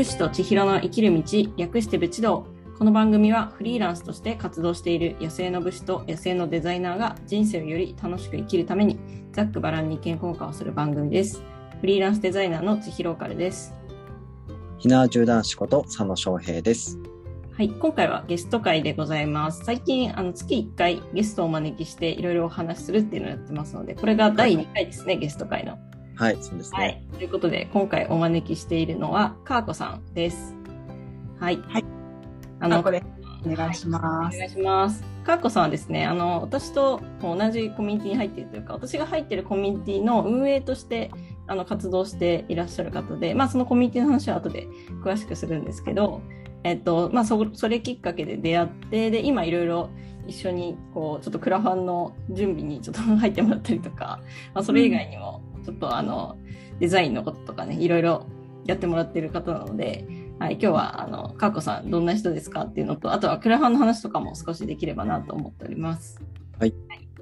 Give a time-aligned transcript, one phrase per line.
[0.00, 1.22] 武士と千尋の生きる道、
[1.58, 2.46] 略して武士道。
[2.78, 8.98] この番組はフリーランスとして活動している野生の武士と野生のデザイナーが人生をより楽しく生きるために
[9.32, 11.42] ざっくばらんに意見交換をする番組です。
[11.82, 13.74] フリーランスデザイナーの千尋オカルです。
[14.78, 16.98] ひな銃男子こと佐野翔平です。
[17.52, 19.66] はい、今回はゲスト会でございます。
[19.66, 25.76] 最近、あの月1回ゲストをお招きしていろいろお話しするっていうのをやってますので、これが第2回ですね、ゲスト会の。
[26.20, 26.78] はい、そうですね。
[26.78, 27.02] はい。
[27.16, 30.54] ということで、今回お招きしているのは、かーこさんです。
[31.38, 31.56] はい。
[31.56, 31.84] はい。
[32.60, 33.02] ああこれ
[33.46, 34.36] お願いします。
[34.36, 35.02] お願いします。
[35.24, 41.10] かーこさんはですね、あの、私と同じコミュニティに入っているというか、私が入っているコミュニティの運営として、
[41.46, 44.68] あの、活動していらっしゃる方で、まあ、そのコミュニティの話は後で
[45.02, 46.20] 詳しくするんですけど、
[46.64, 49.88] えっと、まあ、そ、それきっかけで出会って、で、今いろいろ
[50.26, 54.20] 一緒に、こう、ちょっとクラファンの準備にちょっと入ってもらったりとか、
[54.52, 55.40] まあ、それ以外にも、
[55.70, 56.36] ちょっとあの、
[56.80, 58.26] デザインのこととかね、いろいろ
[58.64, 60.04] やってもらってる方なので、
[60.40, 66.20] はい、今日は、あの、かーこさん、どんな人ですかっていうのと、あとはクラファンの話とかも少しできればなと思っております。
[66.58, 66.74] はい。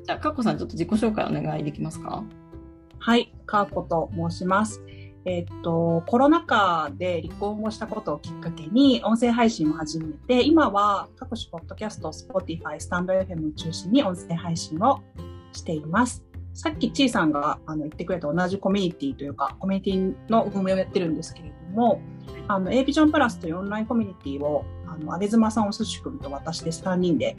[0.05, 2.25] じゃあ、かーこさん、ちょっと自己紹介お願いできますか？
[2.99, 4.83] はい、かーこと申します。
[5.25, 15.01] えっと、コロナ禍で離婚をしたことをきっかけに音声配信を始めて、今は各種ポッドキャスト、Spotify、スタンド FM を中心に音声配信を
[15.53, 16.25] しています。
[16.59, 22.03] さっきちいさんがあの言ってくれた同じコミュニティというか、コミュニティの運営をやってるんですけれども、
[22.48, 27.37] あの、A ビジョンプラスというオンラインコミュニティを、あの、安倍妻さん、おすし君と私で3人で、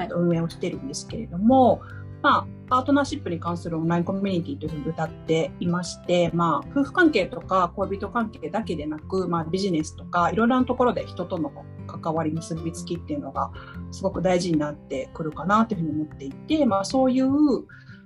[0.00, 1.82] えっと、運営をしてるんですけれども、
[2.22, 11.52] まあ、パートナーシップに関するオンラインコミュニティというふうに歌っていまして、まあ、夫婦関係とか恋人関係だけでなく、まあ、ビジネスとか、いろいろなところで人との
[11.86, 13.50] 関わり結びつきっていうのが、
[13.90, 17.28] すごく大事になってくるかなというふうに思っていて、まあ、そういう、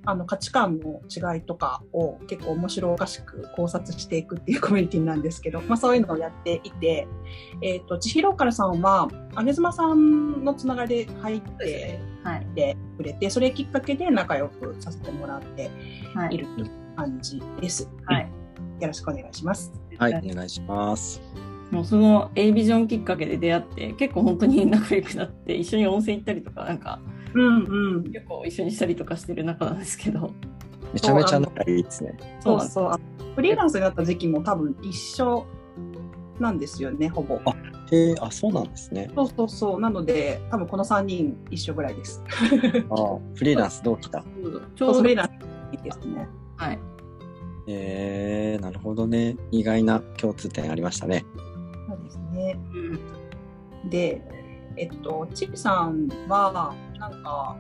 [0.07, 7.09] あの価値観の違いとかを結構面白おかしく考察していくっていうコミュニティなんですけど、まあそういうのをやっていて、
[7.61, 9.09] えっ、と、千尋からさんは、
[9.45, 12.47] 姉妻さんのつながりで入ってはい。
[12.55, 15.71] てくれて、それきっかけで仲良くさせてもらって
[16.15, 16.39] はいい。
[16.39, 17.89] るという感じです。
[18.05, 18.31] はい。
[18.81, 19.73] よろしくお願いします。
[19.99, 21.21] はい、お願いします。
[21.71, 27.01] もうその A ビジョンきっかけで出会って、結構本当に仲良くなって、一緒に温泉行ったりとか、なんか、
[27.37, 28.05] うんうん。
[28.13, 30.33] 結構一緒にしたりとかしてる仲なんですけど。
[30.93, 32.17] めちゃめちゃ仲いいですね。
[32.41, 32.85] そうそう。
[32.87, 32.99] あ
[33.35, 35.47] フリーランスになった時期も多分一緒
[36.41, 37.39] なんですよね、ほぼ。
[37.45, 37.55] あ
[37.93, 39.11] へえ、あ、そうなんですね。
[39.15, 39.81] そうそうそう。
[39.81, 42.23] なので、多分この3人一緒ぐらいです。
[42.91, 44.25] あフリーランス同期だ。
[44.75, 45.29] ちょうどフリーラン
[45.79, 46.29] スですね。
[46.57, 46.79] はい。
[47.69, 49.37] えー、なるほどね。
[49.51, 51.25] 意外な共通点ありましたね。
[51.89, 52.59] そうですね。
[53.83, 53.91] うん。
[53.91, 54.23] で、
[54.77, 57.57] えっと、チビさんは、なんか、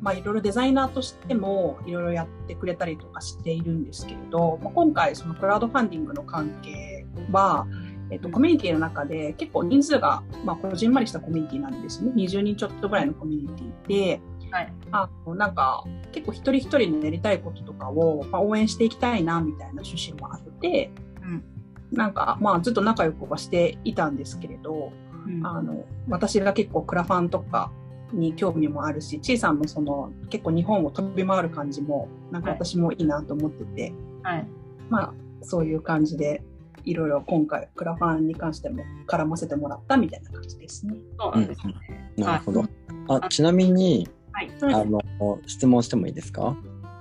[0.00, 7.66] まあ、いろいろデザイナーとしてもいろいろやってくれたりとかしているんですけれど、まあ、今回そのクラウドファンディングの関係は、
[8.10, 12.12] えっと、コミュニティの中で結構人数が、まあ、こじんまりしたコミュニティなんですね。
[12.14, 14.20] 20人ちょっとぐらいのコミュニティで、
[14.50, 14.72] はい。
[14.92, 20.92] あなんか結構一人一人のやりたいこととかを、まあ、応援していきたいなみたいな趣旨もあって、
[21.22, 21.44] うん
[21.92, 25.05] なんかまあずっと仲良くはしていたんですけれど、うん
[25.42, 27.70] あの私が結構クラファンとか
[28.12, 33.92] に興味もあるし、ちいさんのその結構日本を飛び回る感じもなんか私もいいなと思ってて、
[34.22, 34.46] はい。
[34.88, 36.42] まあそういう感じで
[36.84, 40.94] いろいろ今回クラファンに関しても絡ませてもらったみたいな感じですね。
[41.18, 41.74] そうなんですね。
[42.16, 42.64] なるほど。
[43.08, 44.50] あ、ちなみに、はい。
[44.62, 45.00] あの、
[45.46, 46.56] 質問してもいいですか？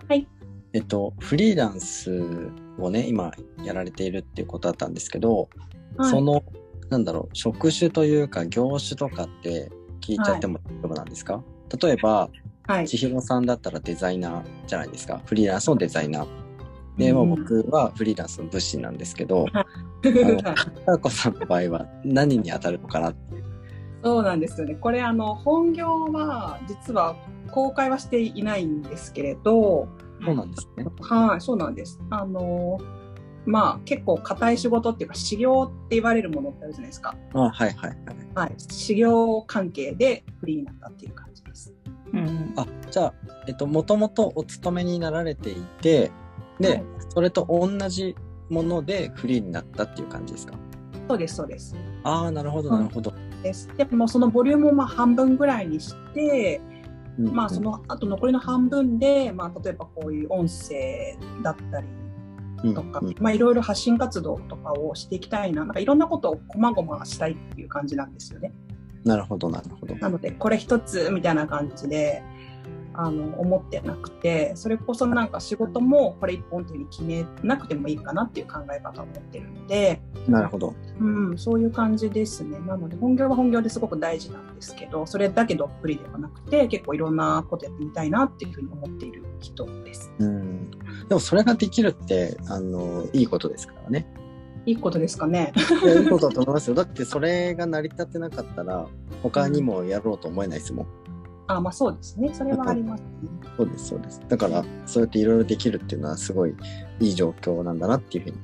[0.09, 0.27] はい。
[0.73, 3.31] えっと、フリーランスをね、今
[3.63, 5.49] やられているっていうことだったんですけど、
[5.97, 6.43] はいその、
[6.89, 11.43] なんだろう、職種というか業種とかって聞いちゃっても大丈夫なんですか、
[11.81, 12.29] 例えば、
[12.67, 12.87] はい。
[12.87, 15.21] 千尋さんだったらデザイナーじゃないですか？
[15.25, 16.27] フリーランスのデザイナー。
[16.97, 19.65] で、もう僕はフリーランスの物資なんですけど、あ
[20.03, 23.43] の、かーこさんの場合は何に当たるのかなっていう。
[24.03, 24.75] そうなんですよね。
[24.75, 27.15] これあの本業は実は
[27.51, 29.87] 公開はしていないんですけれど、
[30.23, 30.85] そうなんですね。
[31.01, 31.99] はい、そうなんです。
[32.09, 32.79] あの
[33.45, 37.15] まあ結構硬い仕事っていうか修行って言われるものってあるじゃないですか。
[37.33, 37.97] あ、はいはいはい。
[38.35, 41.73] はい、修行関係でフリーになったっていう感じです。
[42.13, 42.53] うん。
[42.55, 43.13] あ、じゃあ、
[43.47, 46.11] えっと、もともとお勤めになられていて、
[46.59, 48.13] で、はいそれと同じ
[48.49, 50.53] ものでフリーになったっていう感じですか？
[51.07, 51.75] そうです、そうです。
[52.03, 53.13] ああ、なるほど、うんなるほど。
[53.41, 53.69] です。
[53.77, 56.59] でもそのボリュームをまあ半分ぐらいにして、
[57.17, 62.04] うんまあそのあと残りの半分で、まあ例えばこういう音声だったりうん
[62.73, 68.53] とか、うんまあいろいろ発信活動とかをしていきたいな、なんかいろんなことをこまごましたいっていう感じなんですよね。
[69.03, 69.95] なるほど、なるほど。
[69.95, 72.23] なので、これ一つみたいな感じで、
[72.97, 80.73] あの思ってなくてそれこそなんか仕事もこれ一本というふうに決めなくてもいいかなっていう考え方を持ってるので、なるほど。
[80.99, 90.11] うん、そういう感じですねなので本業は本業ですごく大事なんですけどそれだけどっぷりではなくて結構いろんなことやってみたいなっていうふうに思っている人です。
[90.19, 90.71] うん
[91.07, 94.07] でもそれができるってあのいいことですからね。
[94.65, 95.53] いいことですかね。
[95.85, 96.75] いいことだと思いますよ。
[96.75, 98.87] だってそれが成り立ってなかったら
[99.21, 100.87] 他にもやろうと思えないですもん。
[101.47, 102.33] あまあそうですね。
[102.33, 103.07] それはありますね。
[103.57, 104.21] そうです、そうです。
[104.27, 106.55] だから、そうやっていろいろできるっていうのはすごい
[106.99, 108.37] いい状況なんだなっていうふうに、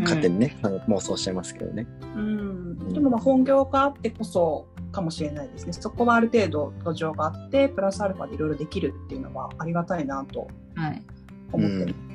[0.00, 1.86] 勝手にね、うん、妄想しちゃいますけどね。
[2.14, 2.92] うん。
[2.92, 5.72] でもまあ本業があってこそかもしれないですね。
[5.72, 10.48] そこはある程度土壌があって、プラスアルファでいろいろできるっていうのはありがたいなと
[11.52, 11.94] 思ってる。
[12.06, 12.11] うん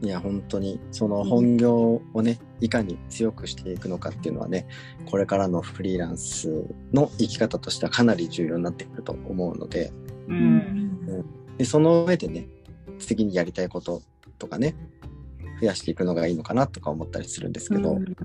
[0.00, 4.66] いや本当にその本業をねいかに強くしていくのかっていうのはね
[5.06, 9.92] これからのフリーランスの生き方としてはかなり重要になってくると思うので,、
[10.28, 12.48] うん、でその上でね
[13.00, 14.02] 次にやりたいこと
[14.38, 14.76] とかね
[15.60, 18.16] 増やしていくのがいいのかなとか思ったりするんですけど、うん、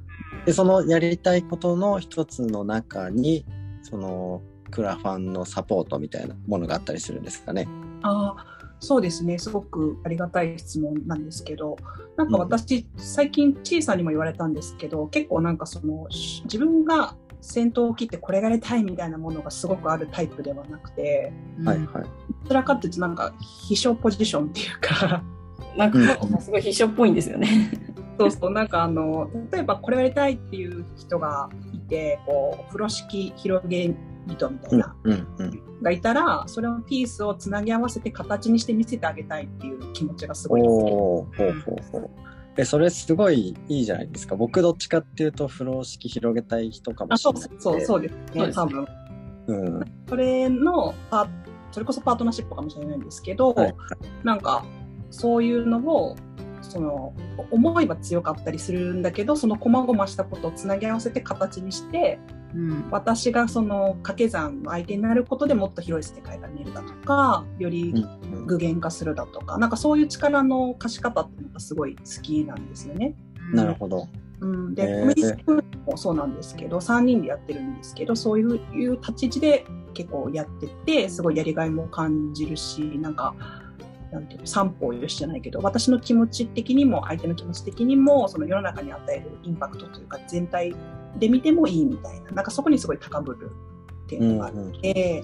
[0.46, 3.46] でそのやりたいことの一つの中に
[3.82, 7.68] そのクラファンのサポートみたいなものがあったりするんですかね。
[8.04, 8.53] あ
[8.84, 9.40] そうですね。
[9.40, 11.78] すごくありがたい質問なんですけど
[12.18, 16.08] なんか私、うん、最近ちいさんにも言われたんですけど結構なんかその
[16.44, 21.32] 自分が先頭を切ってこれがやりたいみたいなものがすごくあるタイプではなくて、
[21.64, 23.34] はいはい、どちらかっていうとなんか
[23.68, 25.24] 秘書ポジションっていうか
[25.78, 27.72] なんかすごい秘書っぽいんですよね。
[28.20, 33.94] そうそうなんかあの例えばこれやりたいっていう人がいてこう風呂敷広げ
[34.28, 42.10] 人みたいな、うんうん、がいたらそれをピースをつなぎ合わせて形にして見せてあげたいっていう気持ちがすごいおほうほうほう。
[42.56, 44.36] えそれすごいいいじゃないですか。
[44.36, 47.42] 僕どっちかっていうと風呂敷広げたい人かもしれない。
[47.42, 48.16] そうそうそうです。
[48.36, 48.52] ね。
[48.54, 48.88] 多分、
[49.48, 51.28] うん、それのパ
[51.72, 53.76] それこそパートナーシップかもしれないんですけど、はい、
[54.24, 54.64] なんか
[55.10, 56.16] そういうのを
[56.74, 57.14] その
[57.52, 62.20] 思いは強かったりするんだけどその細々したことをつなぎ合わせて形にして
[62.56, 68.06] うん、私がその掛け算の相手になることでもっと広い世界が見えるだとかより
[68.46, 73.16] 具現化するだとか、うん、なんかそういう力の貸し方っていうのがすごい好きなんですよね。
[73.54, 74.08] なるほど。
[74.40, 83.36] うん、で、コミュニティもそうなんですけど3人でやってるんですけどそういう立ち位置で結構やっててすごいやりがいも感じるしなんか
[84.14, 90.76] なんていうの三方よしじゃないけど私の気持ち的にも相手の気持ち的にもその世の中に与えるインパクトというか全体
[91.18, 93.52] で見てもいいみたいななんかそこにすごい高ぶる
[94.06, 95.24] っていうのがあって、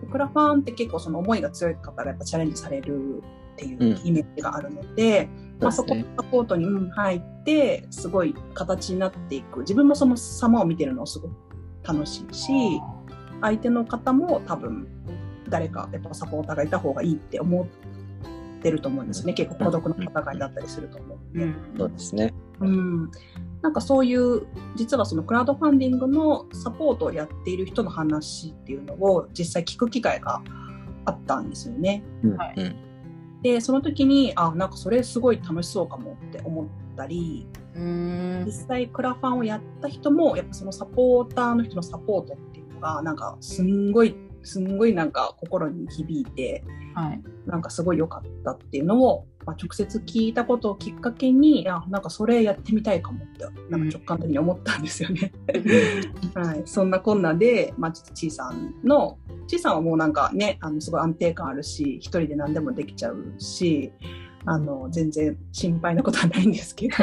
[0.00, 3.22] うんうん、クラファンって結構その思いが強い方がやっぱチャレンジされる
[3.54, 5.28] っていうイメージがあるので、
[5.58, 9.60] うん、まあ、そこのサポートに入ってすごい形になっていく。
[9.60, 11.34] 自分もその様を見てるのすごく
[11.84, 12.50] 楽しいし
[13.40, 14.88] 相手の方も多分
[15.48, 17.68] 誰かやっぱサポーターがいた方がいいって思
[18.64, 19.34] ってると思うんですね。
[19.34, 21.18] 結構孤独の戦いだったりすると思う。
[21.18, 23.10] んで、うん、そうですね、うん、
[23.60, 30.42] なんかそういう実はそのクラウドファンディングのサポートをやっている人の話っていうのを実際聞く機会が
[31.04, 32.02] あったんですよね。
[32.38, 32.76] はい、
[33.42, 37.46] でその時にあなんかそれすごい楽しそうかもって思ったり
[38.46, 46.64] 実際クラファンをやった人もやっぱそのサポーターの人のサポートっていうのがなんかすんごいすんごいなんか心に響いて、
[46.94, 55.32] はい、なんかすごい良かったっていうのを、まあ、直接聞いたことをきっかけにあなんかそれやってみたいかもってなんか直感的に思ったんですよね。
[56.34, 63.92] はい、そんなこんなで、まあ、ちょっとちいさんのちいさんはもうなんかねあのすごい安定感あるし一人で何でもできちゃうし
[64.46, 66.96] あの全然心配なことはないんですけど。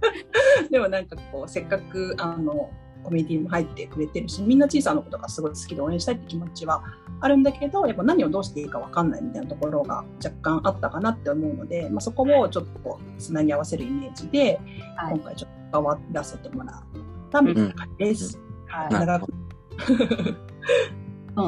[0.70, 2.70] でもなんかこうせっかくあの
[3.04, 6.82] コミュニティにも入ってくれてるしみんな小さなことがすごい好きで応援したいって気持ちは
[7.20, 14.60] あるんだけどやっぱ何をどうしていいか分かんないみたいなところが若干あったかなって思うので、まあ、そこをちょっとつなぎ合わせるイメージで、
[14.96, 16.82] はい、今回ちょっと関わらせてもらっ
[17.30, 18.38] たみたいな感じです。
[18.38, 19.34] うん、はい、長く。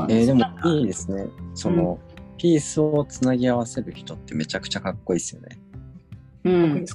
[0.09, 1.27] えー、でもいいですね。
[1.55, 5.61] その、うん、ピースをつなぎ合わせる人ってめちゃくちゃかっこいいですよね。
[6.45, 6.87] うん、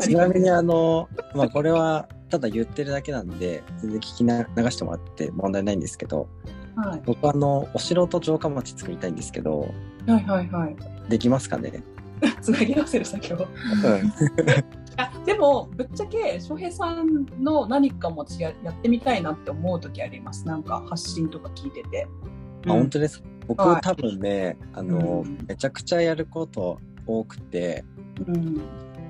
[0.00, 6.28] ちなみにあの、まあ、これはただ言ってるだけなんで、全然聞きな流してもらって問題ないんですけど、
[6.76, 9.60] はい、僕あの、お城と城下町作りたいんですけど、
[10.06, 10.76] はいはいはい。
[11.10, 11.82] できますかね？
[12.40, 13.36] つなぎ合わせる作業。
[13.36, 13.46] うん、
[14.96, 20.46] あでも、ぶっちゃけ、翔平さんの何かもややってみたいなって思う時あります？
[20.46, 22.06] なんか発信とか聞いてて。
[22.66, 27.84] あ、うん、本当です僕、はい、多分ね、あの、うん、めちゃくちゃやること多くて、
[28.26, 28.60] うん、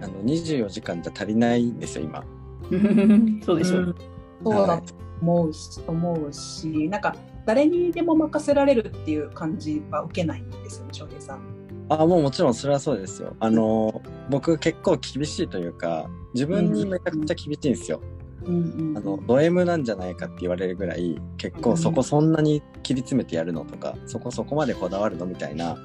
[0.02, 2.24] あの24時間じゃ足りないんですよ、今。
[3.44, 3.96] そうでしょう。
[4.44, 7.14] そうだと思うし、思うし、なんか
[7.46, 11.40] 誰にでも任せられるっていう感じは受けないんですよね翔平さん。
[11.88, 13.34] あもうもちろんそれはそうですよ。
[13.40, 14.00] あの
[14.30, 18.00] 僕結構厳しいというか自分にめちゃくちゃ厳しいんですよ。
[18.44, 25.76] うんうん、あのド M なんじゃないかって言われるぐらい結構そこそんなに切り詰めてやるのとか、そこそこまでこだわるのみたいな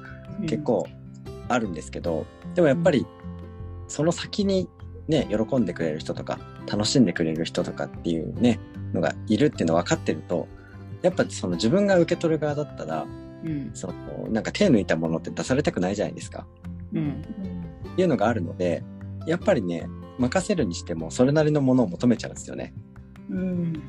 [0.42, 0.86] 結構
[1.48, 2.24] あるんですけど
[2.54, 3.06] でもやっぱり
[3.88, 4.68] その先に
[5.08, 8.58] ね喜んでくれる人とか楽しんでくれる人とかっていうね
[8.92, 10.48] のがいるっていうの分かってると
[11.02, 13.06] やっぱその自分が受け取る側だったら、
[13.44, 13.70] うん。
[13.74, 16.46] そのなんか手抜いたものって出されたくないじゃないですか。
[16.92, 17.22] うん。
[17.92, 18.82] っていうのがあるので
[19.26, 19.86] やっぱりね
[20.18, 22.74] 任せるにしてもそれなりのものを求めちゃうんですよね、
[23.30, 23.82] うん。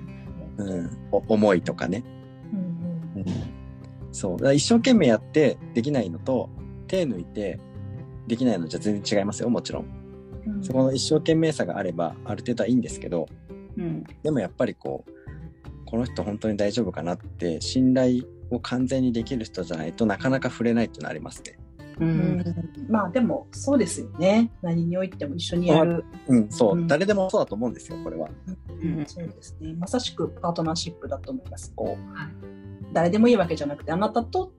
[0.58, 2.04] うん、お思いとかね、
[2.54, 3.26] うんうん、
[4.12, 4.38] そう。
[4.38, 6.50] だ一生懸命やってできないのと
[6.88, 7.60] 手抜いて
[8.28, 9.97] できないのじゃ全然違いますよもちろん
[10.48, 10.64] うん。
[10.64, 13.28] そこの一生懸命さがあればある程度はいいんですけど
[13.78, 14.04] うん。
[14.24, 15.12] でもやっぱりこう
[15.86, 21.58] この人本当に大丈夫かなって信頼を完全にできる人じゃないとなかなか触れないっていうのはありますね。
[22.00, 22.40] ううん。
[22.40, 22.44] ん
[22.90, 24.52] まあでもそうですよね。
[24.62, 26.88] 何においても一緒にやる、うん、そう、うん。
[26.88, 28.30] 誰でもそうだと思うんですよこれは。
[28.82, 29.06] うん。
[29.08, 29.74] そうですね。
[29.74, 31.74] まさしくパートナーシップだと思います。
[31.76, 32.18] こう。
[32.18, 32.28] はい。
[32.94, 34.52] 誰でもいいわけじゃなくてあなたと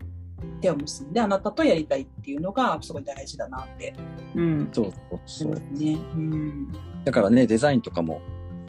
[0.60, 3.94] 手を結んであなたとやりたいっていうのがすごい大事だなって
[4.34, 5.98] うんそうそうそうね。
[6.14, 6.72] うん
[7.04, 8.20] だからねデザインとかも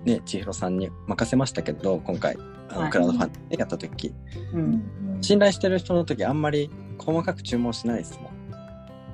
[0.06, 2.38] ね千尋さんに任せましたけど今回
[2.70, 4.14] あの、はいクラウドファンディングやった時
[4.54, 8.40] うん信頼してる人の時あんまり細かく注文しないですもん。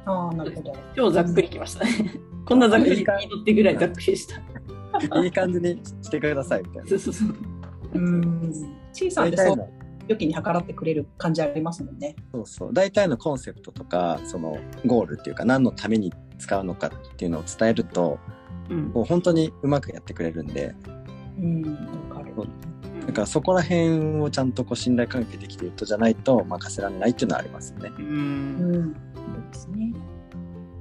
[0.05, 0.75] ああなるほど。
[0.95, 1.91] 超ざっくりきましたね。
[2.45, 4.41] こんなざっくり聞いとってぐらいざっくりでした。
[5.23, 6.89] いい感じにしてくださいみたいな。
[6.89, 7.35] そうそうそう。
[7.95, 8.53] うん
[8.93, 12.15] 小さんってそう大体の時に計らってくれる感じありますもんね。
[12.33, 18.19] そうそう大体のコンセプトとかそのゴールっていうか何のために使うのかっていうのを伝えると
[18.69, 20.75] うんもう本当にうまくやってくれるんで
[21.39, 21.63] うん
[22.09, 22.33] わかる。
[23.07, 27.91] だからそこら辺をちゃんとこう信頼関係できてる人じゃないと任せられないっていうのはありますよね。
[27.97, 28.01] う。
[28.01, 29.93] うんんそうですね。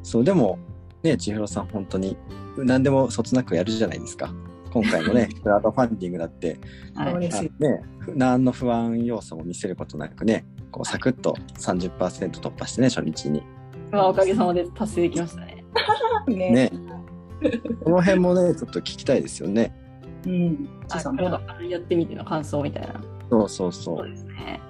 [0.03, 0.59] そうでも
[1.03, 2.17] ね千尋さん本当に
[2.57, 4.33] 何でもそつなくやるじゃないですか。
[4.75, 6.59] 今回のね クラウドファンディングだって
[6.97, 7.19] はい。
[7.19, 7.31] ね
[8.15, 13.43] 何の不安要素も見せることなくねこうサクッと30%突破してね初日に。
[13.93, 15.65] まあおかげさまで達成できましたね。
[16.27, 16.51] ね。
[16.51, 16.73] ね
[17.85, 19.73] この辺もねちょっと聞きたいですよね。
[20.27, 20.69] うん。
[21.69, 23.01] やってみての感想みたいな。
[23.31, 24.11] そうそうそそうう。
[24.11, 24.61] ですね。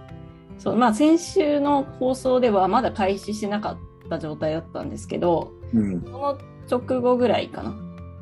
[0.59, 6.39] そうまあ先週の放送ではまだ開始してなかった状態だったんですけど、うんその
[6.71, 7.75] 直後ぐらいかな。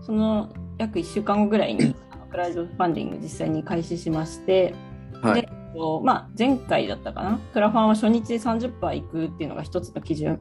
[0.03, 0.49] その
[0.83, 1.95] 約1週間後ぐらいに
[2.31, 4.75] クラウドファンディング実際に開始しまして、
[5.23, 10.39] はいでこうまあ、前回だったかな、クラファンは初日で30%いくっていうのが一つの基準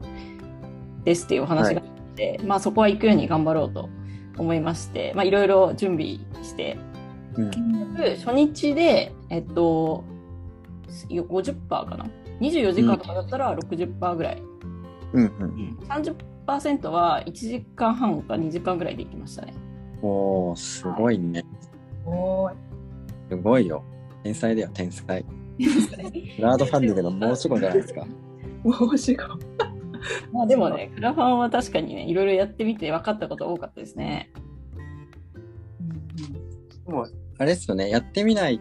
[1.05, 3.89] ですっていうお話があって、まあ、そこは行くように頑張ろうと
[4.37, 6.77] 思いまして、まあ、いろいろ準備して、
[7.35, 7.51] うん
[8.17, 10.03] 初日で、えっと、
[11.07, 12.05] 50%かな
[12.39, 14.41] ？24時間とかだったら60%ぐらい。
[15.13, 15.77] うんうん
[16.47, 19.53] 30%は1時間半か2時間ぐらいで行きましたね。
[20.01, 21.43] おーすごいね。
[22.05, 22.55] おーい。
[23.29, 23.83] すごいよ。
[24.23, 25.23] 天才だよ、天才。
[25.23, 28.05] クラウドファンディングの申し子じゃないですか。
[28.63, 29.29] 面白い。
[30.31, 34.31] まあでもね、クラファンは確かにね、いろいろやってみて分かったこと多かったですね。
[36.85, 38.59] でも、あれですよね、やってみない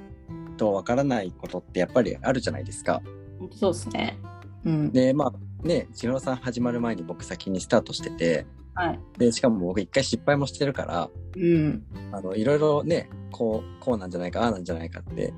[0.57, 3.03] とわからないことってやっぱりあるじゃないですか。
[3.53, 4.19] そうですね。
[4.65, 4.93] うん。
[4.93, 8.47] で、まあね、千尋さん始まる前に僕先にスタートしてて、
[8.81, 9.01] はい。
[9.19, 11.83] で、しかも僕一回失敗もしてるから、うん。
[12.13, 15.35] あの、いろいろね、こう、こうなんじゃないか、ああなんじゃないかって、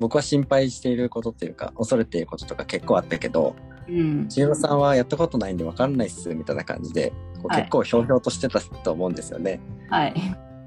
[0.00, 3.54] 僕は心配していることっていうか、恐れていることとか結構あったけど、
[3.86, 4.28] うん。
[4.28, 7.10] 千尋さんはやったことないんでわかんないっす、みたいな感じで、
[7.42, 9.60] こうはい結構ひょうひょうとしてたと思うんですよね。
[9.90, 10.14] はい。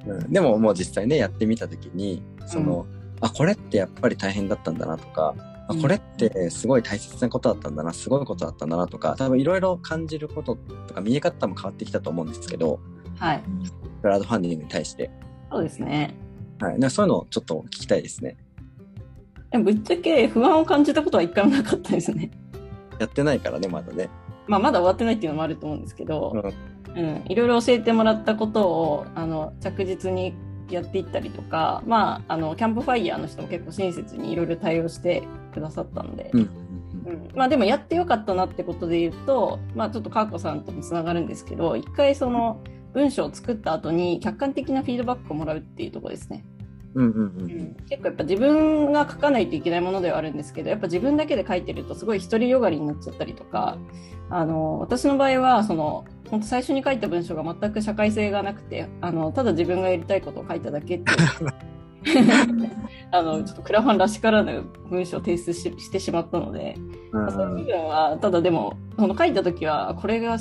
[0.06, 2.86] うん、でももう実際ねやってみた時にその、
[3.22, 5.36] あこれってやっぱり大変だったんだなとか、
[5.82, 10.56] これってすごい大切なことだったんだなすごいことだったんだなとか多分いろいろ感じること
[10.88, 12.80] とか見え方も変わってきたと思うんですけど
[13.20, 13.44] はい。
[14.02, 15.12] クラウドファンディングに対して、
[15.52, 16.16] そうですね。
[16.60, 18.38] はい、なそういうのをちょっと聞きたいですね。
[19.52, 22.32] ぶっちゃけ不安を感じたことは一回もなかったですね。
[22.98, 24.10] やってないからねまだね、
[24.48, 26.34] まあまだ終わってないっていうのもあると思うんですけど、
[26.96, 27.04] うん。
[27.04, 30.34] うん、いろいろ教えてもらったことをあの着実に
[30.76, 35.24] やっていったりとか、まあ、あのキャンプファイヤーの人も結構親切にいろいろ対応して
[35.54, 42.62] くださったので、うんうんまあ、でもやってよかったなってことで言うと、まあ、ちょっとかーこさんともつながるんですけど一回その
[42.94, 46.44] 文章を作った後に客観的なフィードバックをもらうっていうところですね。
[46.96, 47.42] うんうんうん。
[47.42, 47.76] うん。
[47.88, 53.78] 結構やっぱ自分が書かないといけないものではあるんですけどやっぱ自分だけで書いてるとすごい独りよがりになっちゃったりとか
[54.32, 61.18] あの私の場合はその本当最初に書いた文章が全く社会性がなくてあのただ自分がやりたいことを書いただけっていう。
[63.12, 66.76] あのちょっとクラファンらしからぬ文章を提出ししてしまったので、
[67.12, 70.38] まあそういう部分はただでもその書いた時はこれが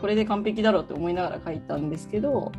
[0.00, 2.52] これで完璧だろうって思いながら書いたんですけど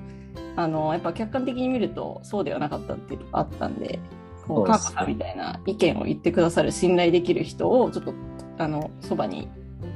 [0.55, 3.99] あのやっぱ客観的に見るとそうではなかったっていうのがあったんで
[4.47, 8.13] こうカーコさんみたいな意見を言ってくださる信頼できる人をちょっと
[8.57, 9.47] あのそばに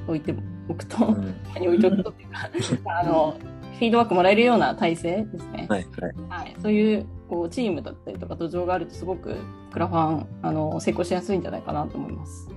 [0.08, 0.34] 置いて
[0.70, 2.50] おくと、うんに置いておくとっていうか
[3.02, 3.36] あの
[3.74, 5.68] フィードバックもらえるような体制ですね。
[5.70, 5.88] はい
[6.30, 6.42] はい。
[6.44, 9.36] はい、そういうこうチームだったりとか土壌があるとすごく
[9.72, 12.48] クラファンあの成功しやすいんじゃないかなと思います。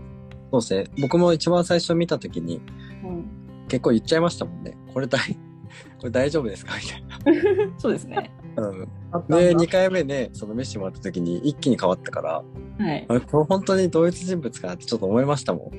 [0.51, 0.85] そうですね。
[1.01, 2.61] 僕も一番最初見たときに
[3.05, 3.25] うん、
[3.69, 4.77] 結構言っちゃいましたもんね。
[4.93, 5.21] これ大、
[5.99, 6.75] これ大丈夫ですか？
[6.77, 6.83] み
[7.25, 8.31] たい そうですね。
[8.57, 8.69] な。
[8.69, 8.81] うん。
[9.29, 12.43] で、2回目で、そのメッシもらったときに一気に変わったから、
[12.79, 13.15] はいあ。
[13.15, 15.73] れ、これ本当に同一人物かなってちょっと思いましたもん。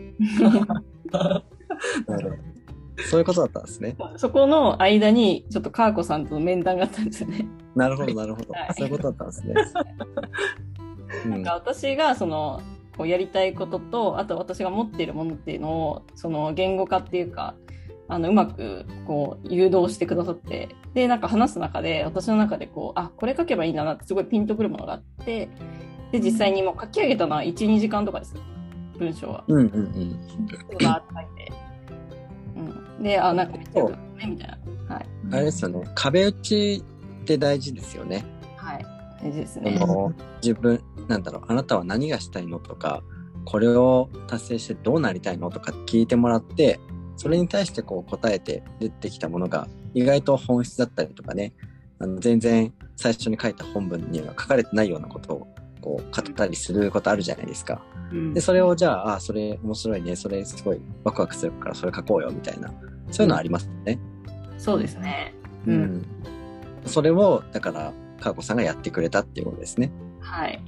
[2.07, 2.57] うん
[2.99, 3.95] そういうことだったんですね。
[4.15, 7.47] そこの間にちょっとカーコさんとの面談があったんですよね。
[7.75, 8.73] なるほど、なるほどはい。
[8.75, 9.53] そういうことだったんですね。
[11.25, 12.59] うんなんか私がその
[12.97, 17.53] こうやりたいこととあと私が持っているものっていうのをその言語化っていうか
[18.09, 25.49] あのうまくこう誘導してくださってでなんか話す中で私の中でこうあこれ書けばいいんだなってすごいピンとくるものがあって
[26.11, 28.35] で実際にもう書き上げたのは12時間とかです
[28.97, 29.43] 文章は。
[29.47, 30.47] うんうんうん。
[30.83, 31.51] バーって書いて、
[32.57, 34.49] うん、であなんかめっちゃよかったねみたい
[34.87, 34.95] な。
[34.95, 35.81] はい、あれですよね。
[35.95, 36.83] 壁打ち
[37.21, 38.25] って大事ですよね。
[38.55, 38.85] はい、
[39.21, 39.79] 大事ですそね。
[39.79, 43.03] の自分、なんだろう、あなたは何がしたいのとか、
[43.45, 46.79] これを達成してどうなりたいのとか聞いてもらって、
[47.15, 51.53] それに対してこう答えて出てきたものが意外と本質だったりとかね、
[51.99, 55.47] あの全然最初に書いた本文には書かれてないようなことを
[55.87, 57.81] こう語ったりすることあるじゃないですか。
[58.11, 62.73] うんで、それをじゃあ、あ、それ面白いね、それすごいワクワクするからそれ書こうよみたいな、
[63.11, 63.99] そういうのありますよね。
[64.57, 65.33] そうですね。
[65.65, 66.05] ううんん。
[66.85, 69.91] それを、だから、かーこさんがやってくれたっていうことですね。
[70.19, 70.61] はい。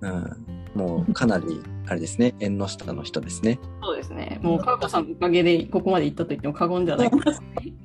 [0.00, 0.36] うん。
[0.74, 3.58] もう、かなり、あれですね、縁の下の人ですね。
[3.82, 4.38] そうですね。
[4.42, 7.38] もう、かーこさんのおかげでここまで行ったと言っても過言ではないかな。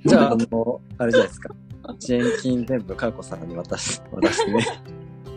[0.06, 1.56] じゃあ、あの、あれじゃないですか。
[2.00, 4.66] 支援金全部かーこさんに渡し、渡してね。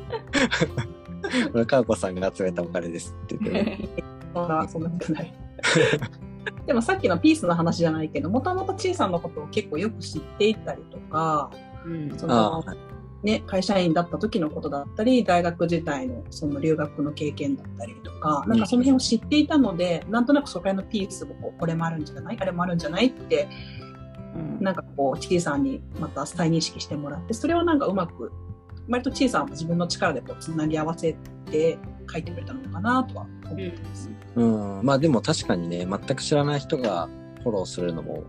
[1.52, 3.62] これ、かーこさんが集めたお金ですって言って。
[3.64, 3.88] ね。
[4.34, 5.32] そんな、そんなことない。
[6.66, 11.50] でもさっきのピースの話じゃないけど、もともとちいさんのことを結構よく知っていたりとか、
[11.84, 12.18] うん。
[12.18, 12.64] そあの、
[13.22, 22.38] ね、会社員だった時のことだったり、大学時代のその留学の経験だったりとか、なんかその辺を知っていたので、なんとなくそこら辺のピースをこうこれもあるんじゃない？
[22.38, 23.06] あれもあるんじゃない？
[23.06, 23.48] って、
[24.36, 24.62] うん。
[24.62, 28.30] なんかこう、ちいさんにまた再認識してもらって、それをなんかうまく、
[28.88, 31.16] 割とちいさんは自分の力でこうつなぎ合わせ
[31.50, 31.78] て
[32.10, 34.10] 書いてくれたのかなとは思ってます。
[34.36, 34.80] うん。
[34.82, 37.08] まあでも確かにね、全く知らない人が
[37.42, 38.24] フォローするのも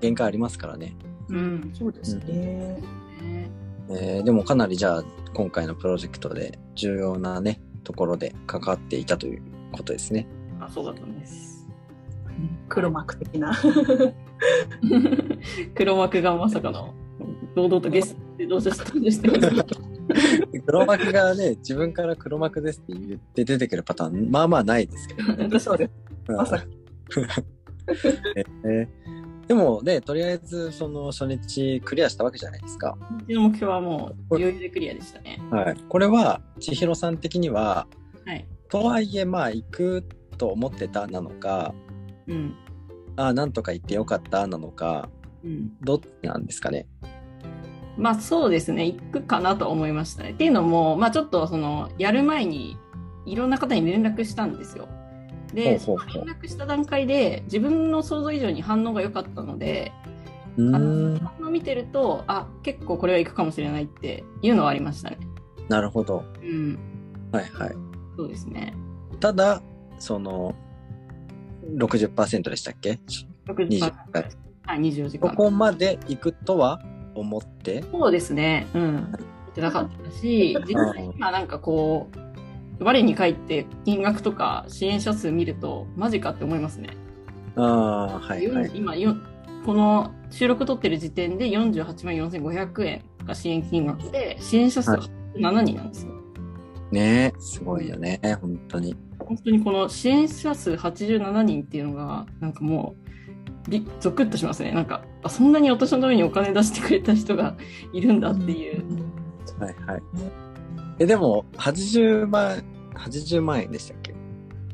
[0.00, 0.96] 限界ありますからね。
[1.28, 1.70] うん。
[1.74, 2.24] そうですね。
[2.24, 3.50] ね
[3.90, 5.04] えーでもかなりじゃあ、
[5.34, 10.26] 今回のプロジェクトで重要なね、ところで関わっていたということですね。
[10.60, 11.68] あ、そうだったんです。
[12.68, 13.54] 黒幕的な。
[15.74, 16.94] 黒幕がまさかの、
[17.54, 18.16] 堂々とゲス
[18.48, 25.58] トでどうして登場してます黒幕がね、自分から黒幕ですって言って出てくるパターン、まあまあないですけどね。
[25.58, 25.90] そうです。
[26.28, 26.64] うんまさか。
[28.64, 29.14] えー
[29.46, 32.96] でもね、とりあえずその初日クリアしたわけじゃないですか。
[33.20, 35.38] うちの目標はもう余裕でクリアでしたね。
[35.50, 35.76] はい。
[35.88, 37.86] これは、千尋さん的には、
[38.24, 38.46] はい。
[38.70, 40.04] とはいえまあ行く
[40.38, 41.74] と思ってたなのか、
[42.26, 42.54] うん。
[43.16, 45.10] ああ、なんとか行ってよかったなのか、
[45.44, 45.76] うん。
[45.82, 46.86] どっちなんですかね。
[47.96, 50.30] まあそうですね、行くかなと思いましたね。
[50.30, 52.76] っていうのも、まあちょっとその、やる前に
[53.26, 54.88] いろんな方に連絡したんですよ。
[55.52, 59.92] で、連絡した段階で自分の想像以上に反応が良かったので、
[60.56, 65.18] うあの反応を見てると、あ、結構これは行くかもしれないっていうのはありましたね。
[65.68, 66.24] なるほど。
[66.42, 66.78] うん。
[67.32, 67.74] はいはい。
[68.16, 68.74] そうですね。
[69.20, 69.62] ただ、
[69.98, 70.54] その、
[71.76, 72.98] 60%でしたっけ
[73.46, 73.92] ？60% 20
[74.66, 75.30] はい、24時間。
[75.30, 76.80] ここまで行くとは？
[77.14, 78.66] 思って、そうですね。
[78.74, 78.96] うん。
[78.96, 79.18] 行
[79.50, 82.08] ってなかったし、実際今なんかこ
[82.80, 86.90] う、我に返って金額とか支援者数見ると、マジかって思いますね。
[87.56, 88.70] ああ、はいはい。
[88.74, 89.16] 今よ、
[89.64, 94.98] この収録撮ってる時点で48万4500円が支援金額で、支援者数が
[95.36, 96.12] 7人なんですよ。
[96.90, 98.96] ねえ、すごいよね、本当に。
[99.18, 103.03] 本当にこの支援者数87人っていうのが、なんかもう、
[103.68, 104.72] びゾクッとしますね。
[104.72, 107.56] なんか、あそんなに私のためにお金出してくれた人が
[107.92, 108.84] いるんだっていう。
[109.58, 110.02] はいはい。
[110.98, 112.62] え、でも、80万、
[112.94, 114.14] 80万円でしたっけ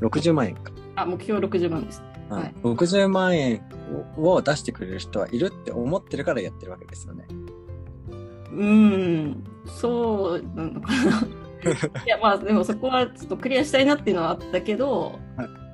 [0.00, 0.72] ?60 万円か。
[0.96, 2.00] あ、目標60万です。
[2.02, 3.60] はいはい60万円
[4.16, 7.26] を出してくれる人はいるって思ってるからやってるわけですよね。
[8.52, 11.26] うーん、そうなのかな。
[12.06, 15.18] いや、まあ、でもそこはちょっとクリアしたいなっていうのはあったけど、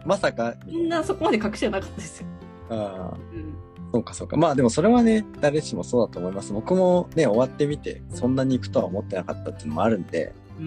[0.05, 2.29] まさか、みんなそこまで隠しはなかったですよ。
[2.70, 3.55] ああ、うん
[3.92, 4.37] そうかそうか。
[4.37, 6.52] まあでもそれはね、誰しもそうだと思います。
[6.52, 10.66] 僕もね、終わってみて、そんなに行くとは思ってなかったっていうのもあるんで、うん。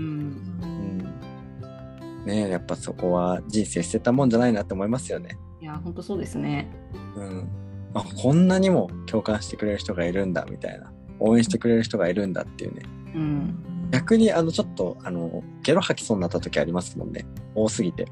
[0.64, 2.26] うん。
[2.26, 5.38] ねやっぱそこは人生捨てたもんじゃないなって思いますよね。
[5.62, 6.72] いや、本当そうですね。
[7.16, 7.48] うん。
[7.94, 10.92] あ、こんなにも共感してくれる人がいるんだ、みたいな。
[11.20, 12.82] 応援してくれる人がいるんだっていうね。
[13.16, 13.90] うん。
[13.92, 17.26] 逆に、あの、ちょっと、あの、ゲロ吐きそうになった時ありますもんね。
[17.56, 18.06] 多すぎて。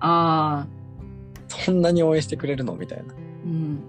[0.00, 0.68] ああ、
[1.48, 3.14] そんなに応援してくれるのみたいな。
[3.44, 3.80] うん。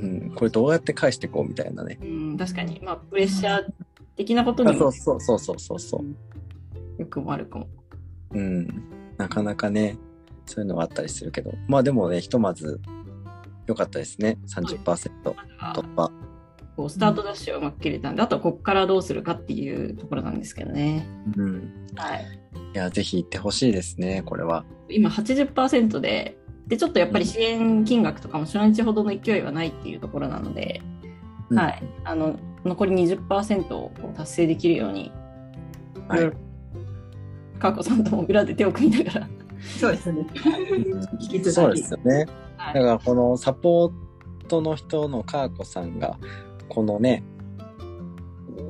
[0.00, 0.32] うん。
[0.34, 1.98] これどうやって返していこうみたいなね。
[2.02, 2.80] うん、確かに。
[2.82, 3.72] まあ、プレッシャー
[4.16, 6.04] 的なことあにもそうそうそうそうそうそ
[6.98, 7.00] う。
[7.00, 7.68] よくも悪くも。
[8.32, 8.68] うん。
[9.16, 9.96] なかなかね、
[10.46, 11.52] そういうのはあったりするけど。
[11.68, 12.80] まあでもね、ひとまず、
[13.66, 14.38] 良かったですね。
[14.48, 15.34] 30%突
[15.94, 16.10] 破。
[16.76, 21.06] こうスタートダッシュをうまく切れたんで、あとはここからどうするかっていうところなんですけどね。
[21.36, 21.86] うん。
[21.96, 22.24] はい。
[22.74, 24.64] いや、ぜひ行ってほしいですね、これは。
[24.88, 26.38] 今80%で、
[26.72, 30.80] で、ちょっとやっぱり支援金額とかも初日ほどの勢いはないっていうところなので、
[31.50, 31.82] うんはい。
[32.02, 35.12] あの、残り20%を達成できるように、
[36.08, 36.32] はい
[37.58, 39.28] かーこさんとも裏で手を組みながら、
[39.78, 40.26] そうですね。
[41.20, 41.52] 引き続き。
[41.52, 42.26] そうですよね。
[42.56, 43.92] はいだからこのサポー
[44.48, 46.16] トの人のカーコさんが、
[46.70, 47.22] このね、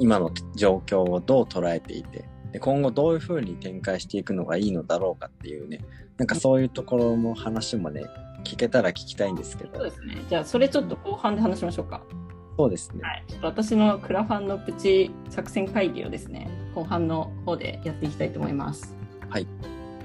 [0.00, 5.78] 今の状況をどう捉えていて、で今後どういうふうに展開していくのがいいのだろうかっていうね、
[6.18, 8.04] なんかそういうところの話もね、
[8.44, 10.16] 聞けたら聞きたいんですけどそう、ですね。
[10.28, 12.02] じゃあ、それちょっと後半で話しましょうか。
[12.56, 13.00] そうですね。
[13.02, 13.24] はい。
[13.28, 18.94] ちょっと私のクラファンのプチ作戦会議をですね、後半の方でやっていきたいと思います。
[19.28, 19.46] はい。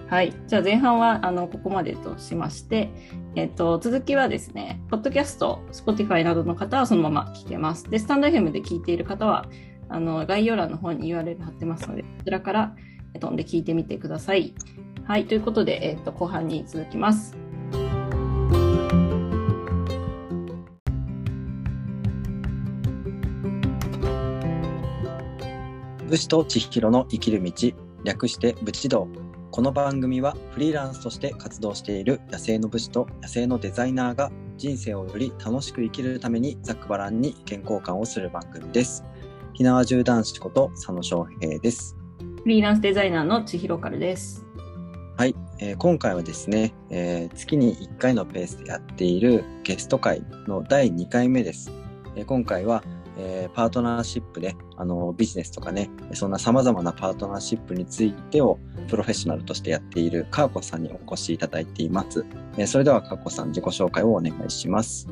[0.08, 0.34] はい。
[0.48, 2.90] じゃあ前半は、あの、ここまでとしまして、
[3.36, 7.90] えっと、続きはですね、ポッドキャスト、Spotify などの方はそのまま聞けます。
[7.90, 9.46] で、スタンド FM で聞いている方は、
[9.90, 12.76] あの、概要欄の方に URL 貼ってますので、こちらから
[13.14, 14.54] え飛んで聞いてみてください。
[15.08, 15.26] はい。
[15.26, 17.38] ということで、えっと、後半に続きます。
[26.10, 27.54] 武士と千尋の生きる道、
[28.04, 29.08] 略して武士道。
[29.50, 39.06] この番組はフリーランスとして活動している野生の武士と野生のデザイナーが人生をより楽しく生きるためにざっくばらんに意見交換をする番組です。
[39.54, 41.96] ひなわ銃男子こと佐野翔平です。
[42.44, 44.47] フリーランスデザイナーの千尋かるです。
[45.18, 51.72] はい、えー今回はですね、えー月に1回のペースでやっているゲスト会の第2回目です。
[52.16, 52.84] えー今回は、
[53.18, 62.24] えーパートナーシップで、あのビジネスとかね、そんな様々なパートナーシップについてをプロフェッショナルとしてやっているカーコさんにお越しいただいています。
[62.60, 65.08] えーそれではカーコさん自己紹介をお願いします。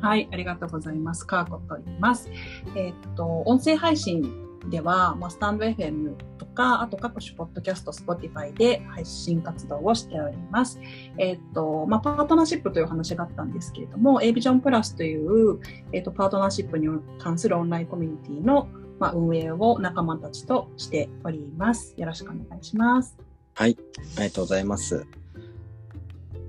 [0.00, 1.26] はい、ありがとうございます。
[1.26, 2.30] カーコと言います。
[2.76, 10.80] えっと、音声配信では、まあ、スタンド FM とか、あと各種ポッドキャスト、Spotify で配信活動をしております。
[11.16, 15.60] えーっと、まあ、パートナーシップという話があったんですけれども、A Vision Plus という、
[15.92, 18.68] えーっと、パートナーシップに関するオンラインコミュニティの、
[18.98, 21.94] まあ、運営を仲間たちとしております。
[21.96, 23.16] よろしくお願いします。
[23.54, 23.76] はい、
[24.16, 25.06] ありがとうございます。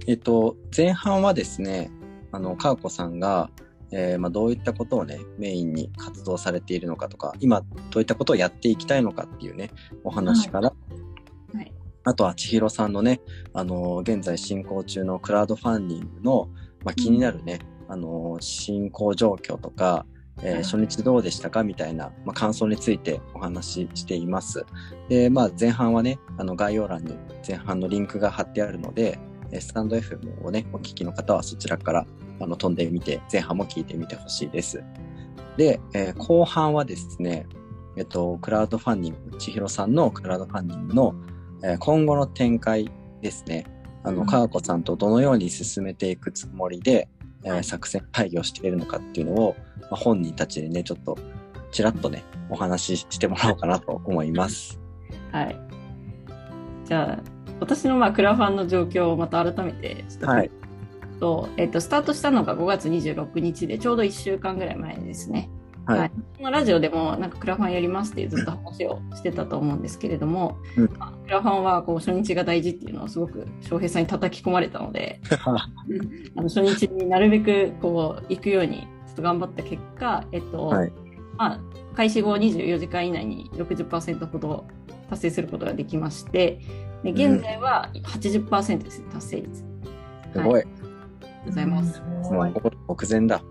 [0.08, 1.92] えっと、前半はですね、
[2.32, 3.50] あの、かーこさんが、
[3.92, 9.72] えーまあ、どういったことをね、メインに活動されているのかとか、今、どういったことをやっていきたいのかっていうね、
[10.04, 10.74] お話から、
[11.54, 11.74] はい。
[12.04, 13.22] あとは千尋さんのね、
[13.54, 16.50] あの、現在進行中のクラウドファンディングの、
[16.84, 20.06] まあ、気になるね、あの、進行状況とか、
[20.42, 21.64] えーはい初日どうでしたか？
[21.66, 24.66] みたいな、まあ、感想についてお話ししています。
[25.10, 29.20] で、まあ、前半はね、あの、概要欄に前半のリンクが貼ってあるので、
[29.52, 32.06] えースタンド FM をね、お聞きの方はそちらから、
[32.40, 34.84] あの、飛んでみて、前半も聞いてみてほしいです。
[35.58, 37.48] で、えー後半はですね、
[37.98, 41.16] えっと、クラウドファンディング、千尋さんのクラウドファンディングの、
[41.64, 42.90] えー今後の展開
[43.22, 43.66] ですね。
[44.04, 47.10] あの、うんかーこさんとどのように進めていくつもりで、
[47.44, 51.18] えーはい作戦会議をしているのかっていうのを、まあ、本人たちにね、ちょっと、
[51.72, 54.80] ちらっとね、お話ししてもらおうかなと思います。
[55.32, 55.60] はい。
[56.86, 60.52] じゃあ、私のまあクラファンの状況をまた改めてちょっとはい。
[61.20, 65.50] と、えっと、スタートしたのが5月26日で、ちょうど1週間ぐらい前ですね。
[65.86, 66.00] はい。
[66.00, 75.68] はいこのラジオでもなんかクラファンやりますっていうずっと話をしてたと思うんですけれども、うんまあクラファンはこう初日が大事っていうのをすごく翔平さんに叩き込まれたので、 あ
[76.42, 80.94] の初日になるべくこう行くようにちょっと頑張った結果、えっと、はい
[81.38, 81.60] まあ、
[81.96, 84.66] 開始後24時間以内に60%ほど
[85.10, 86.60] 達成することができまして、
[87.04, 89.66] で現在は80%ですね、達成率。
[90.34, 90.62] すごい。
[90.62, 90.79] ありがとう
[91.50, 92.02] ございます。
[92.02, 93.42] もう、目前だ。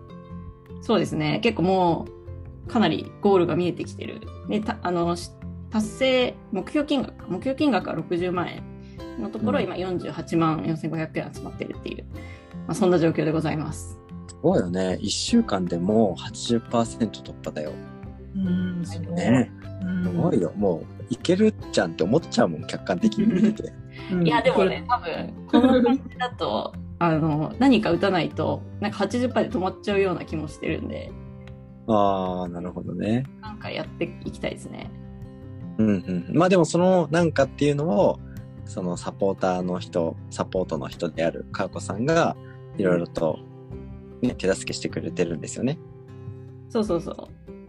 [0.81, 1.39] そうですね。
[1.41, 2.07] 結構も
[2.67, 4.21] う、かなりゴールが見えてきてる。
[4.47, 5.31] で、たあの、し
[5.69, 8.63] 達成、目標金額、目標金額は60万円
[9.21, 12.05] のところ、うん今48万4500円集まってるっていう、
[12.67, 13.99] まあ、そんな状況でございます。
[14.27, 14.97] すごいよね。
[15.01, 17.73] 1週間でもう80%突破だよ。
[18.35, 19.15] うん、すごい。
[19.15, 19.51] ね。
[19.83, 20.51] うんすごいよ。
[20.55, 23.73] もういけるじゃんって思っちゃうもん、客観的に見てて。
[24.11, 31.11] うんいや、でもね、多分、この感じだと、あの、何か打たないと、なんか80%で止まっちゃうような気もしてるんで、
[31.87, 33.23] ああ、なるほどね。
[33.41, 34.91] なんかやっていきたいですね。
[35.79, 36.37] うんうん。
[36.37, 38.19] まあでもそのなんかっていうのを、
[38.65, 42.35] そのサポーターの人、サポートの人であるかーこさんが、
[42.77, 43.39] いろいろと、
[44.21, 45.79] ね、手助けしてくれてるんですよね。
[46.69, 47.15] そうそうそう。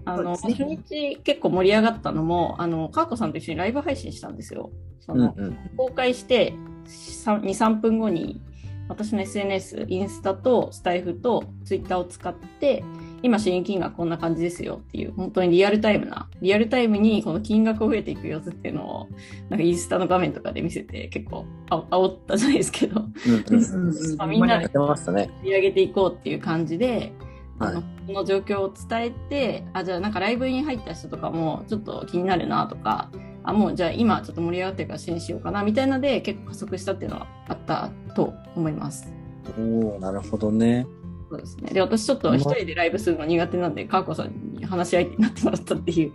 [0.04, 4.70] あの、そうです初日結構盛り上がったのも、あの、かーこさんと一緒にライブ配信したんですよ。
[5.00, 6.52] その、うん公開して
[6.84, 8.42] 2、3分後に、
[8.90, 12.83] 私の SNS、インスタとスタイフとツイッターを使って、
[13.22, 19.09] 今支援金額こんな感じですよっていう、本当にリアルタイムな、リアルタイムにこの金額を増えていく様子っていうのを、
[19.48, 23.00] なんかインスタの画面とかで見せて結構あ煽ったじゃないですけど。
[24.18, 24.68] まあみんなで。
[24.68, 27.12] 盛り上げていこうっていう感じで、
[27.61, 33.09] あのはいこの状況を伝えて、あ、じゃあなんかライブに入った人とかもちょっと気になるなとか、
[33.50, 39.12] あ、もうじゃあ今ちょっと盛り上がってるから支援しようかなみたいなので結構加速したっていうのはあったと思います。
[39.58, 40.86] おおなるほどね。
[41.30, 41.70] そうですね。
[41.72, 46.12] で、私ちょっと一人でライブするの苦手なんで、かーこさんに話し相手になってもらったっていう。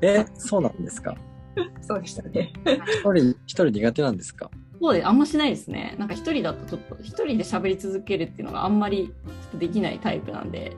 [0.00, 1.16] え、そうなんですか？
[1.82, 2.52] そうでしたね。
[2.64, 4.50] 一人、一人苦手なんですか？
[4.80, 5.96] そうで、あんましないですね。
[5.98, 9.12] なんか一人だとちょっと、一人で喋り続けるっていうのがあんまり
[9.58, 10.76] できないタイプなんで、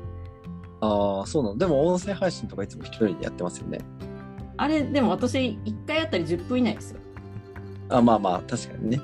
[0.81, 1.57] ああ、そうなの。
[1.59, 3.79] でも音声配信とかいつも一人でやってますよね。
[4.57, 7.01] あれ、でも私1回あたり10分以内ですよ。
[7.89, 9.01] あまあまあ、確かにね。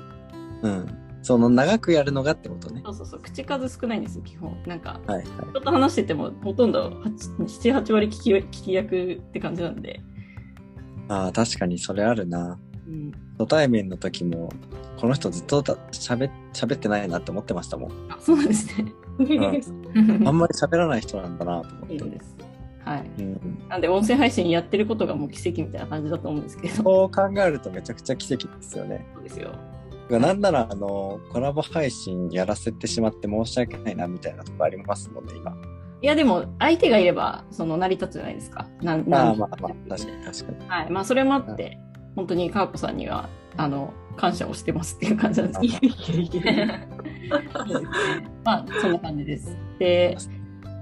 [0.61, 1.03] うん。
[1.21, 2.81] その長くやるのがってことね。
[2.85, 4.61] そうそうそう、口数少ないんですよ、基本。
[4.65, 5.25] なんか、はいはい。
[5.51, 10.01] 人と話してても、ほとんど8 7、8割聞き聞き役って感じなんで。
[11.07, 12.59] ああ、確かにそれあるな。
[12.87, 13.11] うん。
[13.37, 14.49] 初対面の時も、
[14.99, 17.91] この人ずっとだ喋喋ってないなって思ってましたもん。
[18.11, 18.91] あ、そうなんですね。
[20.25, 21.93] あんまり喋らない人なんだなと思って。
[21.93, 22.37] いいです。
[22.85, 23.11] はい。
[23.19, 26.75] うん、なんで、音声配信やってることがもう奇跡みたいな感じだと思うんですけど。
[26.75, 29.05] そう考えるとめちゃくちゃ奇跡ですよね。
[29.13, 29.51] そうですよ。
[30.09, 35.55] なんなら、あの、コラボ配信やらせてしまって申し訳ないなみたいなとこありますもんね、今。
[36.01, 38.67] いや、でも、相手がいれば、その、成り立つじゃないですか。
[38.81, 40.67] なんまあまあまあ、確かに確かに。
[40.67, 40.89] はい。
[40.89, 41.77] まあ、それもあって、
[42.15, 45.95] 本当に、かーこさんには、あの、感謝をしてますっていう感じなんですけど。
[48.43, 49.57] まあ、そんな感じです。
[49.79, 50.17] で、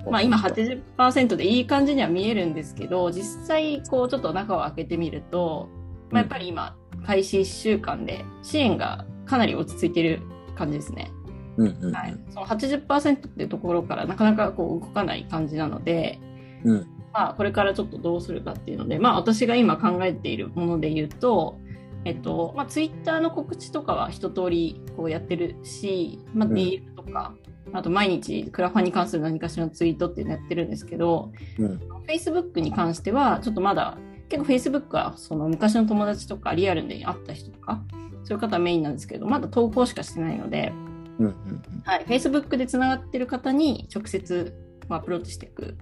[0.10, 5.70] まあ今80%でいい感じには見えるんですけど、実際こうちょっと中を開けてみると、
[6.10, 10.22] まあ、やっぱり今開始1週間で支援がかなり落ち着いてる
[10.56, 11.12] 感じですね。
[11.58, 11.94] うんうんうん。
[11.94, 12.18] はい。
[12.30, 16.20] その80%っていうところからなかなかこう動かない感じなので、
[16.64, 21.60] うんまあこれからちょっとどうするかっていうので、まあ私が今考えているもので言うと、
[22.06, 27.34] えっと、まあツイッターの告知とかは一通りこうやってるし、まあうん DM とか、
[27.74, 31.80] あと毎日クラファンに関する何かしらのツイートっていうのやってるんですけど、うん。
[32.08, 33.98] Facebook に関してはちょっとまだ
[34.30, 37.82] 結構 Facebook はその昔の友達とかリアルで会った人とか
[38.24, 40.72] そういう方メインなんですけどまだ投稿しかしてないので、
[41.20, 44.54] うんうんはい、Facebook でつながってる方に直接
[44.88, 45.76] まあアプローチしていく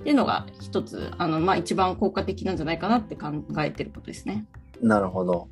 [0.00, 4.44] っていうのが一つあの、まあ、一番効果的なんじゃないかなって考えてることですね。
[4.80, 4.88] うん。
[4.88, 5.48] なるほど。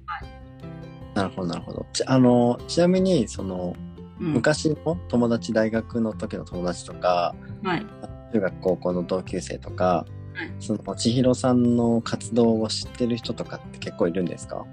[1.14, 1.86] なるほど、なるほど。
[1.92, 3.74] ちあの、ちなみに、その、
[4.20, 7.86] うん、昔の友達、大学の時の友達とか、はい、
[8.32, 10.12] 中学高校の同級生とか、はい
[10.60, 14.64] その千尋さんの活動を知ってる人とかって結構いるんですか？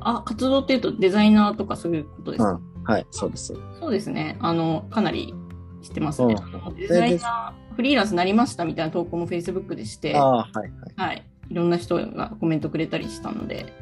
[0.00, 2.82] あ活動っていうとデザイナーとかそういうことですか、うん。
[2.84, 3.54] はい、そうです。
[3.80, 5.34] そうですねあのかなり
[5.82, 6.36] 知ってますね。
[6.66, 10.14] うんデザイナーフリーランスになりましたみたいな投稿も Facebook でして。
[10.16, 10.70] ああ、はいはい。
[10.96, 11.26] はい。
[11.48, 13.72] いろんな人がコメントくれたりしたので。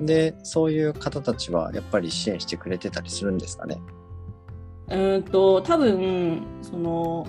[0.00, 3.78] で、そういう方たちはやっぱり支援してくれてたりするんですかね？
[4.88, 7.26] うーんと、多分、その、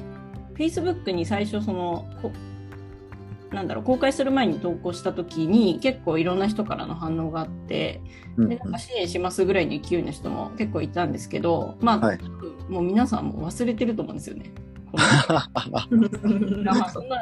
[0.55, 2.31] Facebook に最初、その、こ
[3.51, 8.01] なんだろう、公開する前に投稿した時に結構いろんな人からの反応があって、
[8.37, 12.19] うんで、なんか支援しますぐらいの勢いの人も結構いたんですけど、まあ、はい
[12.69, 14.51] もう皆さんも忘れてると思うんですよね。
[14.91, 15.01] こ
[16.27, 17.17] のなんかそんな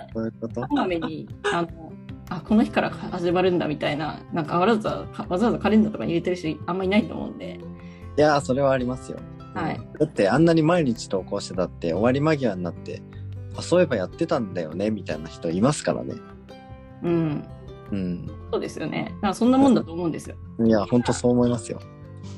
[0.68, 1.68] こまめに、あの、
[2.30, 7.60] あ、この日から始まるんだみたいな、なんかわざわざ、わざわざカレンダーとかに入れてる人あんまりいないと思うんで、
[8.18, 9.20] いやー、それはありますよ。
[9.54, 9.80] はい。
[10.00, 13.02] だってあんなに毎日投稿してたって終わり間際になって、
[13.56, 16.16] あ、そういえばやってたんだよね、みたいな人いますからね。
[17.04, 17.44] うん。
[17.92, 18.32] うん。
[18.52, 19.12] そうですよね。
[19.16, 20.36] だからそんなもんだと思うんですよ。
[20.66, 21.80] いや、ほんとそう思いますよ。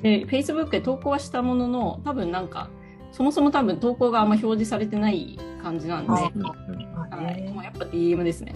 [0.01, 2.69] で、Facebook で投稿はしたものの、多分なんか、
[3.11, 8.53] そもそも多分投稿があんま表示されてない感じなんで、あはい、もうやっぱ DM ですね。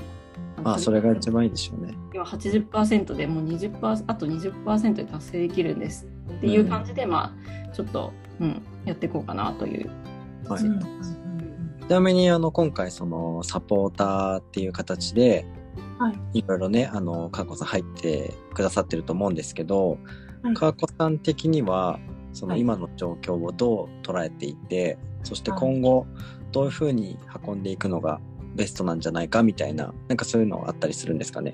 [0.63, 1.93] あ、それが一番いいでしょうね。
[2.13, 6.07] 今80%でもう20%あと20%で達成できるんです
[6.39, 7.35] っていう感じで、ま
[7.69, 9.89] あちょっと、うん、やっていこうかなという。
[10.47, 10.65] はい、ち
[11.89, 15.45] なみにあの今回そのサポーターっていう形で、
[15.99, 19.99] はい、いろいろねあのかこさん入ってくださってると思うんですけど、
[20.41, 21.99] はい、かこさん的には
[22.33, 26.07] その今の状況をどう捉えていて、そして今後
[26.51, 28.19] どういうふうに運んでいくのが
[28.55, 31.53] ベストなんじゃないかみたいななんかそういうのあったりするんですかね？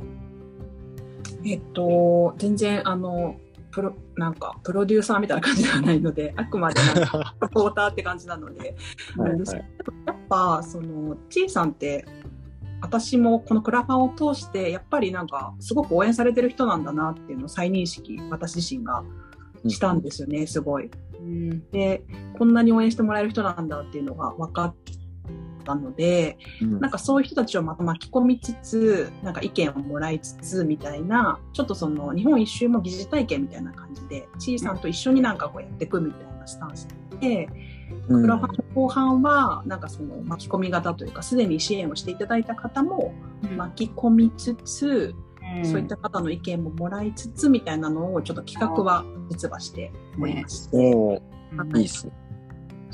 [1.46, 3.36] えっと全然あの
[3.76, 8.76] プロなんかプロデューサーみたいな感じではないので あくまでなんかサポーターって感じなので。
[9.18, 12.06] はい、やっぱそのちいさんって
[12.82, 19.04] 私もこのクラファンを通してやっぱりなんかすごく応援されてる人なんだなっていうのを再認識私自身が
[19.68, 20.90] したんですよね、すごい。
[21.20, 22.06] うん、で
[22.38, 24.76] こんなに応援してもらえる人なんだっていうのが分かっ
[25.66, 36.88] たので、うん、なんかそういう人たちをまた巻き込みつつなんか意見をもらいつつみたいなちょっとその日本一周も疑似体験みたいな感じでちいさんと一緒になんかこうやっていくみたいなスタンス
[37.20, 37.50] で。
[38.08, 43.14] クラファンの後半はなんかその巻き込み型というかすでに支援をしていただいた方も
[43.58, 45.16] 巻き込みつつ、
[45.64, 50.78] そういった方の意見ももらいつつみたいなのをちょっと企画は実はしておりまして。
[50.78, 51.22] ね、
[51.76, 52.14] いいっすね。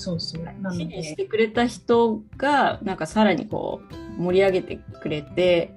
[0.01, 0.43] そうそう。
[0.43, 1.03] なので。
[1.03, 3.81] してくれた人が、なんかさらにこ
[4.17, 5.73] う、盛り上げてくれて、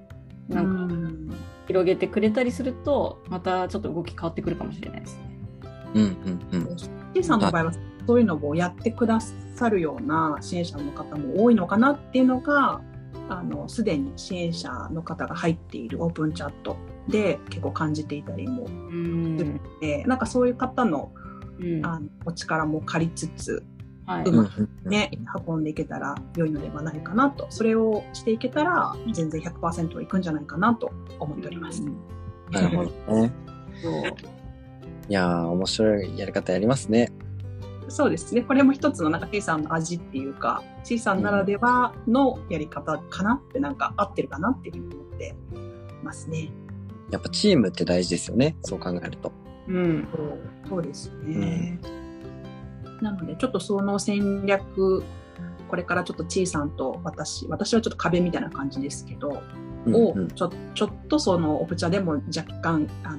[0.48, 5.38] なんか、広げてくれたりすると、またちょっと動き変わってくるかもしれないですね。
[5.94, 6.02] うん
[6.52, 6.64] うん
[7.14, 7.22] うん。
[7.22, 7.72] さんの場合は、
[8.06, 12.80] そういうのをやってくださるような支援者の方も多いのかなっていうのが、
[13.28, 16.76] あのすでに支援者の方が入っているオープンチャット
[17.08, 18.78] で結構感じていたりもする
[19.54, 21.12] ので、んなんかそういう方の,、
[21.82, 23.64] あのお力も借りつつ、
[24.06, 25.10] はい、うまくね、
[25.46, 31.82] 運んでいけたら良いのではないかなとそれをしていけたら全然100%いくんじゃないかなと思っております。
[32.50, 32.90] なるほど
[33.22, 33.32] ね。
[35.08, 37.10] いや面白いやり方やりますね。
[37.88, 38.42] そうですね。
[38.42, 45.34] これも一つのなんか T さんの味っていうか、C さんならではのやり方かなってなんか合ってるかなっていうふうに思って
[46.02, 46.50] ますね。
[47.10, 48.56] やっぱチームって大事ですよね。
[48.62, 49.32] そう考えると。
[49.68, 50.08] うん。
[50.14, 50.38] そう
[50.68, 51.78] そうですね。
[51.82, 52.03] うん、
[53.04, 55.04] なので、ちょっとその戦略、
[55.68, 63.18] これからちょっとちいさんと私、私はちょっと壁みたいな感じですけど、うんうん、をちょちょっとそのオプチャでも若干あの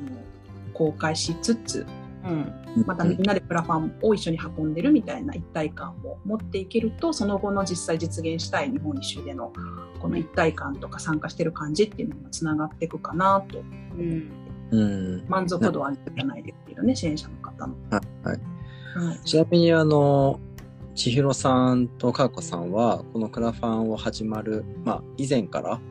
[0.73, 1.85] 公開しつつ、
[2.25, 2.51] うん、
[2.85, 9.53] またみんなでプラファンを一緒に運んでるみたいな一体感を持っていけるとその後の実際実現したい日本一周での
[10.01, 17.75] この一体感とか参加してる感じっていうのがつながっていくかなと、うん、満足度はじゃないですけどね支援者の方の。
[17.91, 18.54] はい、はい
[19.23, 20.39] ちなみにあの
[20.95, 25.81] 千尋さんとかこさんはこのクラファンを始まる、まあ、以前から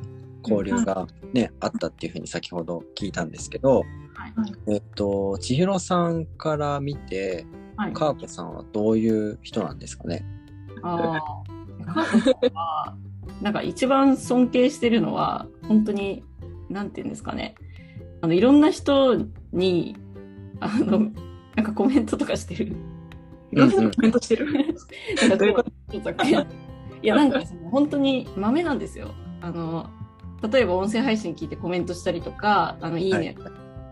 [0.42, 3.84] 交流がね、あったっていうふうに先ほど聞いたんですけど、
[4.68, 10.24] えっと、千尋さんから見て、はい、かーこさんはどういう人なんですかね？
[10.82, 11.20] あ
[11.86, 12.96] あ、かーこさんは、
[13.42, 16.22] なんか一番尊敬してるのは、本当に、
[16.68, 17.54] なんていうんですかね。
[18.20, 19.16] あの、いろんな人
[19.52, 19.96] に、
[20.60, 21.10] あの、
[21.56, 22.76] なんかコメントとかしてる。
[23.54, 24.46] コメントしてる。
[25.28, 25.38] なん
[26.14, 26.24] か
[27.02, 29.10] いや、なんかその、本当に豆なんですよ。
[29.40, 29.90] あの、
[30.50, 33.36] 例えば音声配信聞いてコメントしたりとか、あの、いいね、はい。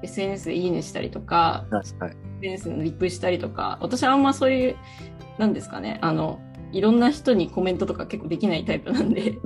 [0.03, 4.77] SNS でいいねしたりとか、はい、SNS のリップしたりとか、私はあんまそういう、
[5.39, 6.41] なんですかね、あの、
[6.73, 9.39] いろんな人にコメントとか結構できないタイプなんで、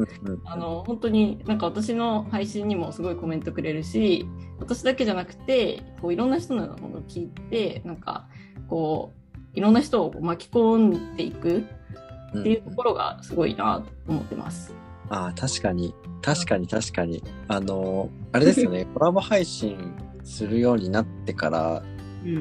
[0.45, 4.27] あの、本当になんか私の配信にもすごいコメントくれるし、
[4.61, 8.29] 私だけじゃなくて、こういろんな人のものを聞いて、なんか、
[8.69, 9.26] こう、
[9.57, 11.65] いろんな人を巻き込んでいく
[12.39, 14.73] っていうところがすごいなと思ってます。
[15.09, 15.95] ああ、確かに。
[16.23, 17.23] 確かに確かに。
[17.49, 21.83] あの、あれですよね、 コラボ配信するようになってから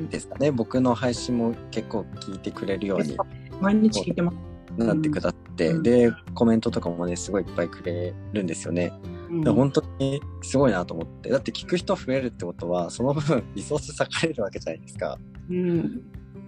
[0.10, 3.17] ですかね、うん、僕の配信も結構聞いてくれるように
[3.62, 4.36] 毎日聞いてます
[4.78, 8.91] なってくだって、うん、でコメントとかもねすごいいっぱいくれるんですよね。
[9.30, 15.17] うん、本当にすごいなと思ってだって聞く人増えるってことはその分リソース割かれるわけじゃないですか。
[15.49, 16.01] うん、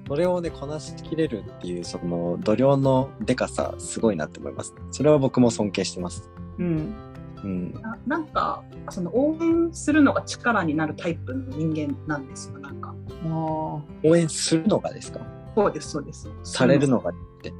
[0.07, 4.73] それをねこなしきれるっていうその度量のでかさすごいなって思います。
[4.91, 6.29] それは僕も尊敬してます。
[6.57, 6.95] うん。
[7.43, 12.95] うん、ななんかその応援するのが力になるタイプの人間なんですよなんか。
[13.23, 13.83] 応
[14.15, 15.19] 援するのがですか？
[15.55, 16.29] そうですそうです。
[16.43, 17.53] されるのがって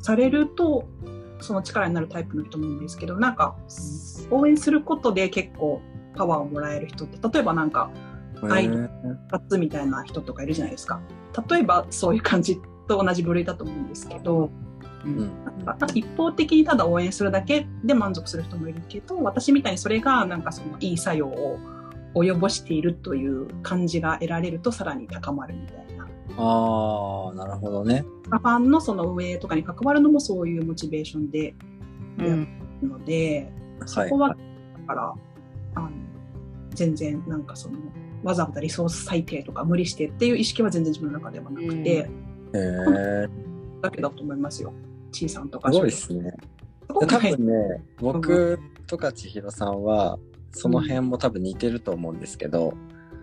[0.00, 0.88] されると
[1.40, 3.56] その力になるタイプの人もいるんですけどなんか
[4.30, 5.80] 応援することで結構
[6.16, 7.90] パワーをもらえる人って例えばなんか
[8.50, 8.88] 愛の
[9.48, 11.00] つみたいな人とかいるじゃないですか
[11.48, 14.50] 例えばそういう感じと同じ部類だと思うんですけど
[15.04, 21.58] うん、なんか一方的にただ応援するだけで満足する人もいるけど私みたいにそれがなんかそのいい作用を
[22.14, 26.04] 及ぼしているという感じが得られるとさらに高まるみたいな。
[26.36, 28.04] ああ、なるほどね。
[28.24, 31.54] ファンのその運営とかに関わるのもそういうモチベーションで
[32.18, 32.48] やる
[32.82, 33.52] ので、
[33.86, 34.36] そこは、だ
[34.86, 35.14] から、
[35.74, 35.90] あの
[36.70, 37.78] 全然なんかその
[38.22, 42.08] わざわざリソース最低とか無理してっていう意識は全然自分の中ではなくて、へ
[42.54, 43.28] え。
[43.82, 44.72] だけだと思いますよ。
[45.12, 45.72] ちいさんとか。
[45.72, 46.32] すごいですね。
[46.88, 50.18] 多分ね、僕とか千尋さんは、
[50.52, 52.74] その辺も多分似てると思うんですけど、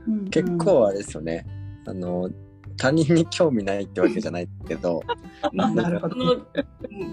[0.08, 1.46] うん結構あれですよね。
[1.88, 2.30] あの、
[2.78, 5.02] 他人に興味ないってわけじゃないけど、
[5.58, 6.16] あなるほど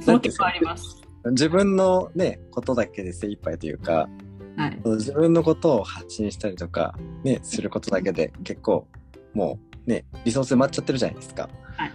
[0.02, 1.00] その結構あります。
[1.30, 4.08] 自分のね、ことだけで精一杯というか、
[4.57, 4.80] はい。
[4.84, 6.94] 自分のことを発信したりとか、
[7.24, 8.86] ね、することだけで結構、
[9.34, 11.48] もうね、リソース埋まっちゃってるじゃないですか。
[11.76, 11.92] はい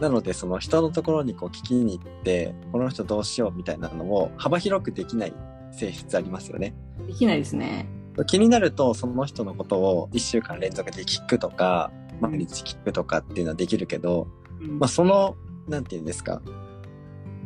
[0.00, 5.34] なので、その人のところにこう聞きに行って、この人どうしようみたいなのを幅広くできない
[5.72, 6.74] 性質ありますよね。
[7.06, 7.86] できないですね。
[8.26, 14.26] 気になると、その人のことを1週間連続で聞くとか、毎日聞くとかっていうのはできるけど、
[14.60, 15.36] うんまあ、その、
[15.68, 16.40] なんていうんですか、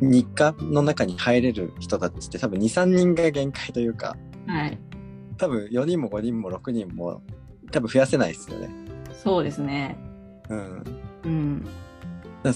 [0.01, 4.17] 日課の中に入れる人たちって多分2、3人が限界というか、
[4.47, 4.77] はい。
[5.37, 7.21] 多分4人も5人も6人も
[7.71, 8.69] 多分増やせないですよね。
[9.11, 9.97] そうですね。
[10.49, 10.83] うん。
[11.23, 11.65] うん。
[12.43, 12.51] だ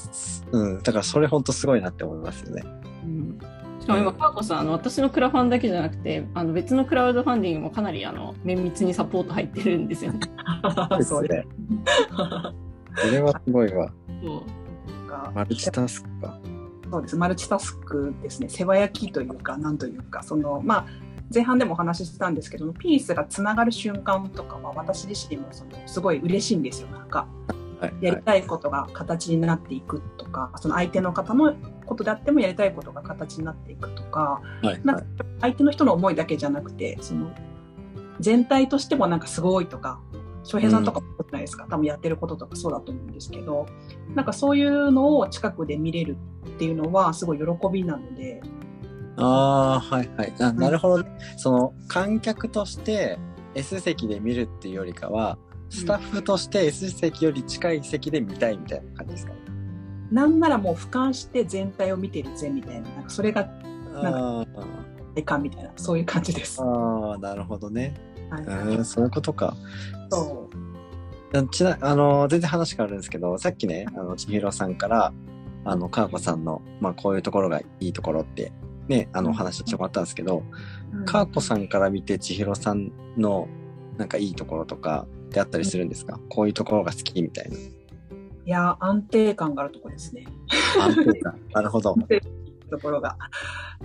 [0.51, 2.63] うん、だからそれ本当すごいなって思いますよね。
[3.03, 3.39] うん
[3.79, 10.19] しかも今、カーコさん、あの私のクラファンだけじゃなくて、あの別のクラウドファンディングもかなりあの綿密にサポート入ってるんですよね。
[11.01, 11.47] そうですね。
[12.95, 13.91] それはすごいわ。
[14.21, 14.43] そ
[15.05, 16.39] うかマルチタスクか。
[16.91, 17.15] そうです。
[17.15, 18.49] マルチタスクですね。
[18.49, 20.85] 世話焼きというか、なんというか、その、まあ、
[21.33, 26.87] 前半でもお話ししたんですけど、ピースがつながる瞬間とかは、私自身もそのすごい嬉しいんですよ。
[26.89, 27.27] なんか、
[27.79, 27.93] はい。
[28.01, 31.55] やりたいことが形になっていくとか、その相手の方の
[31.85, 34.81] ことであってもやりたいことが形になっていくとか、はい。
[34.83, 35.05] なんかはい。
[35.41, 37.31] 相手の人の思いだけじゃなくて、その、
[38.19, 40.01] 全体としてもなんかすごいとか、
[40.43, 43.67] 翔平さんとかもそうじゃないですか、多分やってることとかそうだと思うんですけど、
[44.15, 46.17] なんかそういうのを近くで見れる
[46.47, 48.41] っていうのはすごい喜びなので、
[49.19, 50.33] ああ、はいはい。
[50.39, 51.09] あなるほどね。
[51.37, 53.17] その観客として
[53.55, 55.37] S 席で見るっていうよりかは、
[55.69, 59.33] スタッフとして S 席より近い席で見たいみたいな感じですか？
[60.11, 63.47] なんならもう俯瞰して全体を見てるぜみたいな、なんかそれが
[63.93, 64.45] あ
[65.15, 66.61] いかんみたいな、そういう感じです。
[66.61, 67.93] あああ、なるほどね。
[68.29, 69.55] はいうん、そういうことか。
[70.11, 70.49] そ
[71.33, 75.13] うちな、あの、全然話変わるんですけど、さっきね、あの、千尋さんから、
[75.63, 78.51] あの、かーこさんの、まあ、こういうところがいいところって、
[78.89, 80.43] ね、あの、お話ししてもらったんですけど、
[80.91, 83.47] うんかーこさんから見て千尋さんの、
[83.97, 87.57] なんかいいところとかってあったりするんですか、こういうところが好きみたいな。
[87.57, 87.61] い
[88.45, 90.25] や、安定感があるところですね。
[90.79, 91.39] 安定感。
[91.53, 91.95] なるほど。
[92.71, 93.17] ところが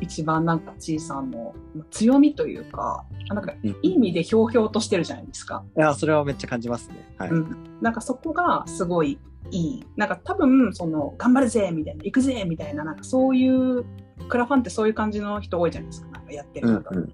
[0.00, 1.54] 一番なんかちいさんの
[1.90, 5.64] 強みというか、なんかうんいい意味でひょうひょうとしてるじゃないですか。
[5.76, 6.96] いや、それはめっちゃ感じますね。
[7.18, 7.30] はい。
[7.30, 7.78] うん。
[7.80, 9.18] なんかそこがすごい
[9.50, 9.84] いい。
[9.96, 13.84] なんか多分、その、頑張るぜみたいな、行くぜみたいな、なんかそういう、
[14.28, 16.08] クラファンってそういう感じの人多いじゃないですか。
[16.10, 16.96] なんかやってうんる方。
[16.96, 17.10] うん。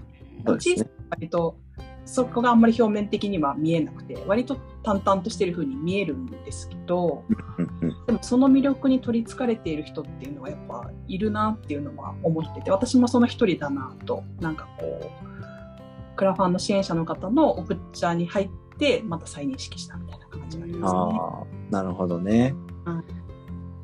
[0.46, 0.90] そうですね小さい。
[1.10, 1.56] 割と、
[2.04, 7.24] そこがあんまり表面的には見えなくて、割と淡々としてる風に見えるんですけど、
[7.58, 8.06] うんうん。
[8.06, 21.60] でもその魅力に取りつかれている人っていうのはやっぱいるなっていうのは思ってて、私もその一人だなと、なんかこう、クラファンの支援者の方のオプチャーに入って、また再認識したみたいな感じがありますね。
[21.70, 22.54] なるほどね。
[22.86, 23.04] うん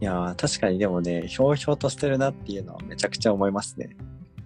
[0.01, 3.97] いやー確かにでもね、ひょうひょうとしてるなっていうのはめちゃくちゃ思いますね。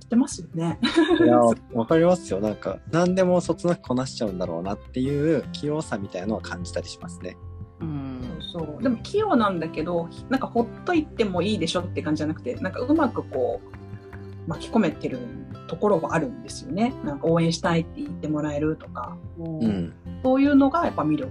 [0.00, 0.78] 知ってますよね。
[1.20, 2.40] いやー、 わかりますよ。
[2.40, 7.36] なんか、何でもそつなくこなしちゃうんだろうなっていう器用さみたいのを感じたりしますね。
[7.80, 8.20] うん
[8.52, 8.82] そう。
[8.82, 15.18] でも器用なんだけど、なんかほっといてもいいでしょって感じじゃなくて、なんかうまくこう、巻き込めてる
[15.66, 16.92] ところはあるんですよね。
[17.04, 19.92] なんか応援したいって言ってもらえるとか、うん。
[20.22, 21.30] そういうのがやっぱ魅力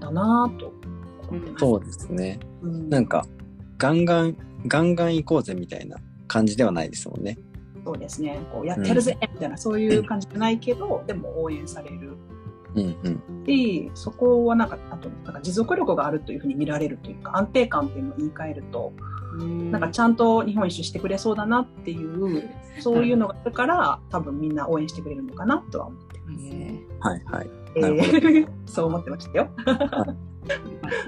[0.00, 0.72] だなぁと
[1.28, 1.60] 思ってます。
[1.60, 2.38] そうですね。
[2.62, 3.24] うんなんか、
[3.82, 4.36] ガンガン、
[4.68, 5.96] ガンガン行こうぜみたいな
[6.28, 7.36] 感じではないですもんね。
[7.84, 8.38] そうですね。
[8.52, 12.16] こうやってるぜみたいな、そういう感じじゃないけど、でも応援される
[12.76, 13.44] うんうん。
[13.44, 18.92] し、そこはなんか、あと、なんか持続力があるというふうに見られるというか、安定感っていうのを言い換えると、
[19.70, 26.44] なんかちゃんと日本一周してくれそうだなっていう、そういうのがあるから、多分みんな応援してくれるのかなとは思ってます。
[26.44, 27.50] ねはいはい。
[27.74, 29.48] えなるほどー そう思ってましたよ。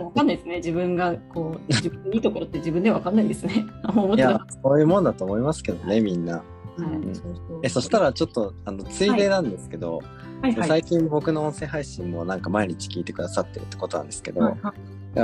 [0.01, 0.57] わかんないですね。
[0.57, 3.67] 自分がこう自分のいいところって自分ではわかんないですね。
[4.17, 6.43] いやそういうもんだと思いますけどね、みんな。
[6.77, 6.85] た。
[6.85, 6.99] はい
[7.63, 9.99] え、そしたらちょっと、あの、ついでなんですけど、
[10.43, 10.69] はいはい。
[10.69, 14.75] 最近僕の音声配信もなんか毎日聞いてくださってるってことなんですけど、はいはい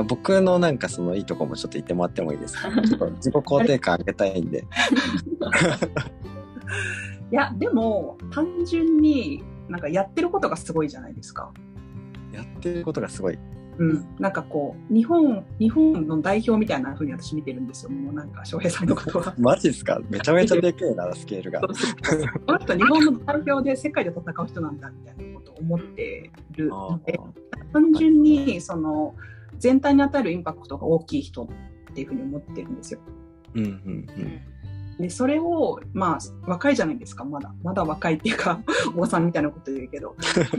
[0.06, 2.70] 僕のなんかそのいいとこもちょっと言ってもらってもいいですか？
[2.70, 4.64] ちょっと自己肯定感上げたいんで。
[7.32, 11.52] いや、でも、単純に、なんかやってることがすごいじゃないですか。
[12.32, 13.38] やってることがすごい。
[13.80, 17.90] うん、なんかこう日本日本の代表みたいな風に私見てるんですよ。
[17.90, 19.34] もうなんか翔平さんのことは。
[19.40, 19.98] マジですか？
[20.10, 21.62] めちゃめちゃでけえな、スケールが。
[21.62, 21.68] こ
[22.52, 27.18] の人日本の代表で世界で戦う人なんだみたいなことを思ってるので、
[27.72, 29.14] 単純にその
[29.58, 31.48] 全体に与えるインパクトが大きい人っ
[31.94, 33.00] ていうふうに思ってるんですよ。
[33.54, 34.06] うんうんうん。
[35.00, 37.52] で、それを、まあ、若いじゃないですか、まだ。
[37.62, 38.60] まだ若いっていうか、
[38.94, 40.14] おばさんみたいなこと言うけど。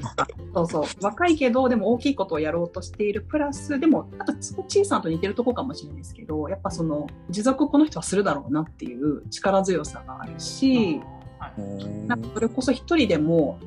[0.54, 0.84] そうそう。
[1.02, 3.22] 若いけど、でも大きいことをやろうとしている。
[3.22, 11.00] プラス、でも、あと、小さんと似てるとこかもしれないですけど、やっぱその、持続この人はするだろうなっていう力強さがあるし、
[12.08, 13.58] なんかそれこそ一人でも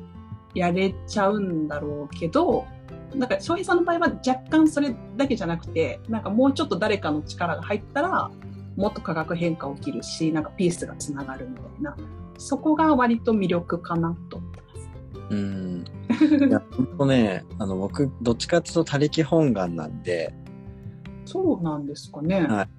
[0.53, 2.65] やれちゃうんだろうけど、
[3.13, 8.29] なんか、翔平さんの場合は若干それだけじゃなくて、なんかもうちょっと誰かの力が入ったら、
[8.75, 11.97] もっと化学変化起きるし、なんかピースがつながるみたいな、
[12.37, 14.89] そこが割と魅力かなと思ってます。
[15.29, 15.85] うん。
[16.49, 20.33] いや、本当ね、あの、僕、どっちかっていうと他力本願なんで。
[21.25, 22.41] そうなんですかね。
[22.41, 22.69] はい。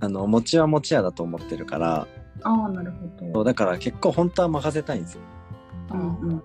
[0.00, 2.08] あの、餅は餅屋だと思ってるから。
[2.42, 3.44] ああ、なるほど。
[3.44, 5.20] だから結構本当は任せたいんですよ。
[5.92, 6.42] うんうんうん。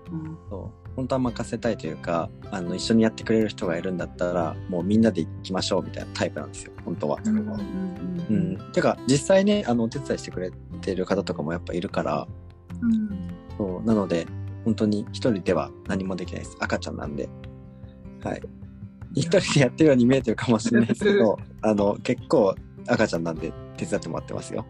[0.50, 7.20] そう本当は任せたいというかあの一緒にやってくれる人がいるんだったらもうみんなで行きましょうみたいなタイプなんですよ本当は。
[7.24, 12.26] うん、うん、てか実際ねあのお手伝いしてくれてる方とかもやっぱいるから、
[12.82, 13.86] うん、そう。
[13.86, 14.26] なので
[14.64, 16.56] 本当に一人では何もできないです。
[16.58, 17.28] 赤ちゃんなんで。
[18.24, 18.42] はい。
[19.14, 22.56] 一人でやってるように見えてるかもしれないですけどあの結構
[22.88, 24.66] 赤ちゃんなんで手伝ってもらってますよ。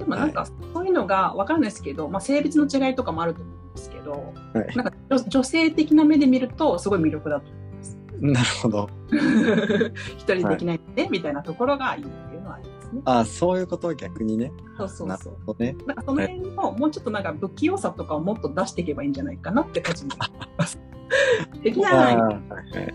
[0.00, 4.92] でもなんか、そういうのが分かんないですけど、まあ、性別の違いとかもあると思うんですけど、はい、なんか
[5.28, 7.98] 女性的な目で見るとすごい魅力だと思います。
[8.20, 8.90] なるほど。
[10.16, 13.02] 一人できないね、はい、みたいなところがいいっていうのはありますね。
[13.04, 14.50] ああ、そういうことを逆にね。
[14.78, 15.62] そうそうそう。
[15.62, 20.80] ね、なんかその辺の、もうちょっとなんか不器用さとかをもっと出していけばいいんじゃないかなって個人で思います。
[21.62, 22.16] できない。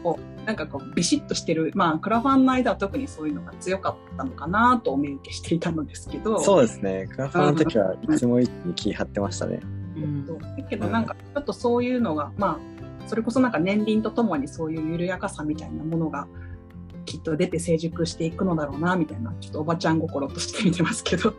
[0.03, 6.39] こうなんかこうビシッとしてる、まあ、クラファンの間は特にそういうのが強かったのかなとお見受けしていたのですけど。
[6.39, 7.07] そうですね。
[7.11, 9.59] クラファンの時はいつも一気に気張ってましたね。
[9.61, 16.27] うん、だけどなんかちょっとそういうのが、まあ、それこそなんか年輪とともにそういう緩やかさみたいなものが
[17.05, 21.33] きっと出て成熟していくのだろうなみたいなちょっとおばちゃん心として見てますけど。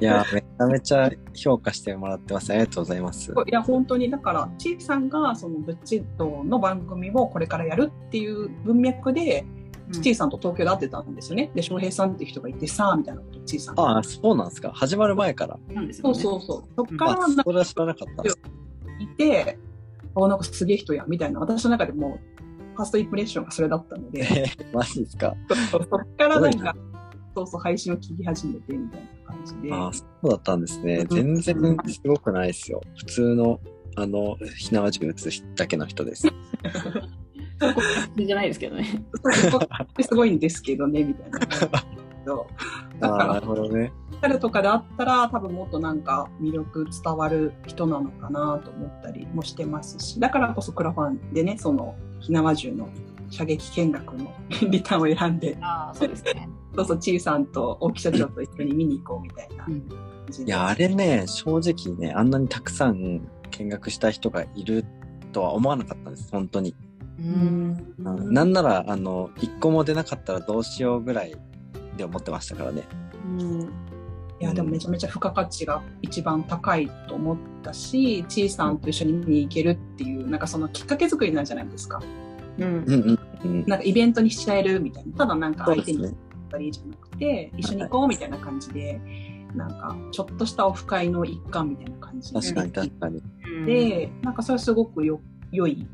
[0.00, 2.50] いや、めちゃめちゃ評価してもらってます。
[2.50, 3.32] ありがとうございます。
[3.32, 9.44] いや、本当に、だから、ちいさんが、その、ブッチットの番組をこれからやるっていう文脈で、
[9.90, 11.50] ちいさんと東京で会ってたんですよね。
[11.54, 14.72] で、翔平さんっていう人がいてさ、みたいなこと、ちいさんああ、そうなんですか。
[14.72, 15.58] 始まる前から。
[15.68, 16.64] ね、そうそうそう。
[16.76, 18.24] そっから、それは知らなかった。
[19.02, 19.58] いて、
[20.14, 21.40] あ、なんかすげえ人や、みたいな。
[21.40, 22.18] 私の中でも、
[22.74, 24.20] ファーストインプレッションがそれだったので。
[24.20, 25.34] えー、マジですか。
[25.70, 26.74] そっからなんか、
[27.34, 29.14] そうそう、配信を聞き始めて、みたいな。
[29.24, 29.72] 感じで。
[29.72, 31.06] あそうだったんですね。
[31.10, 32.80] 全然すごくないですよ。
[32.98, 33.60] 普通の、
[33.96, 36.28] あの、火縄銃撃つだけの人です。
[38.16, 39.04] じゃないですけどね。
[40.00, 41.38] すごいんですけどね、みたいな。
[43.00, 43.92] だから、なるほどね。
[44.20, 52.88] 彼とかであったら、多分もっとなんか魅力伝わる人なのかなと思ったりもしてますし、だからこそクラファンでね、その、火縄銃の
[53.30, 54.32] 射撃見学の
[54.70, 56.48] リターンを選んで、あそうですね。
[56.74, 59.76] そうそう、ちいさんと大木社長と一緒に見に行こうみたいな、うん。
[59.76, 64.84] いや、あれね、正直ね、あんなにたくさん見学した人がいる
[65.32, 66.74] とは思わなかったんです、本当に。
[67.18, 67.94] うん、
[68.32, 71.34] なんなら、あの、一個も出なかったらどうしようぐらい
[71.96, 72.84] で思ってましたからね。
[73.38, 73.70] うん
[74.40, 82.02] いやでもめちゃめちゃ付加価値が一番高いと思ったし、ちいさんと一緒に見に行けるっていう、なんかそのきっかけ作りなんじゃないですか。
[82.58, 83.18] うん。
[83.66, 85.16] なんかイベントにしちゃえるみたいな。
[85.16, 86.14] ただなんか相手にっ
[86.50, 89.00] たりじゃなくて、一緒に行こうみたいな感じで、
[89.54, 92.40] なんかちょっとしたオフ会の一環みたいな感じで。
[92.40, 93.22] 確かに確かに。
[93.66, 95.20] で、なんかそれはすごくよ
[95.52, 95.86] 良い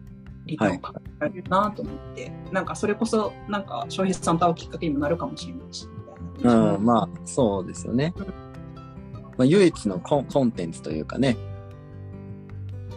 [0.47, 5.86] リターンをかけられるなと思って、はい、なんかそれこそなんか消費者さんと会うきっかけにもなるかもしれないし、
[6.36, 6.74] みたいな。
[6.74, 8.14] うん、まあそうですよね。
[9.36, 11.36] まあ、唯一のコンコンテンツというかね、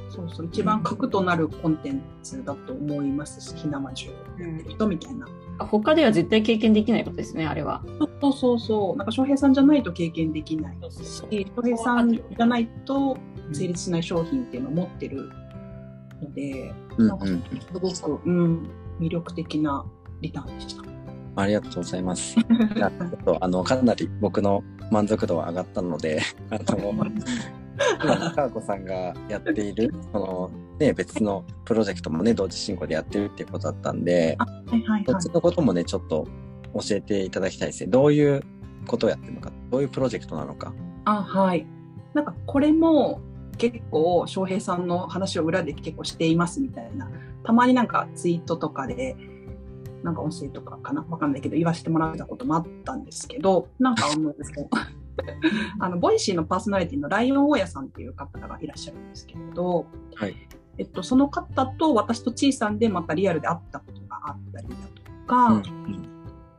[0.09, 5.25] そうそう、一番核となるコンテンツだと思いますし、ひなまじゅうやってる人みたいな。
[5.59, 7.83] 他では絶対経験できないことですね、あれは。
[8.19, 8.97] そうそうそう。
[8.97, 13.17] なんか翔平さんじゃないと経験できないし、翔平さんじゃないと
[13.51, 15.29] 成立しない商品っていうのを持ってる
[16.24, 18.67] ので、うん、なんかすごく、うん、
[18.99, 19.86] 魅力的な
[20.21, 20.84] リターンでした。
[21.36, 22.36] ありがとうございます。
[22.39, 22.91] ちょっ
[23.26, 36.28] とあのかなり僕の満足度は上がったので、あの今、かぁこさんがやっている、その、ね、別のプロジェクトもね、同時進行でやってるっていうことだったんで、はいはいはい、そっちのこともね、ちょっと
[36.74, 37.89] 教えていただきたいですね。
[37.89, 38.43] どういう
[38.88, 40.74] ことをやってるのか、どういうプロジェクトなのか。
[41.05, 41.65] あ、はい。
[42.13, 43.21] なんかこれも、
[43.58, 47.10] 結構翔平さんの話を裏で結構していますみたいな。
[47.43, 49.16] たまになんかツイートとかで
[50.01, 51.06] なんか音声とかかな？
[51.10, 54.70] わかんないけど言わせてもらったこともあったんですけどなんか思うんですけど。
[55.80, 59.86] あの Voicy のパーソナリティのライオン大家さんっていう方がいらっしゃるんですけれど、
[60.16, 60.36] はい。
[60.80, 66.14] えっと、その方と私とちいさんでまたリアルで会ったことがあったりだとか、うん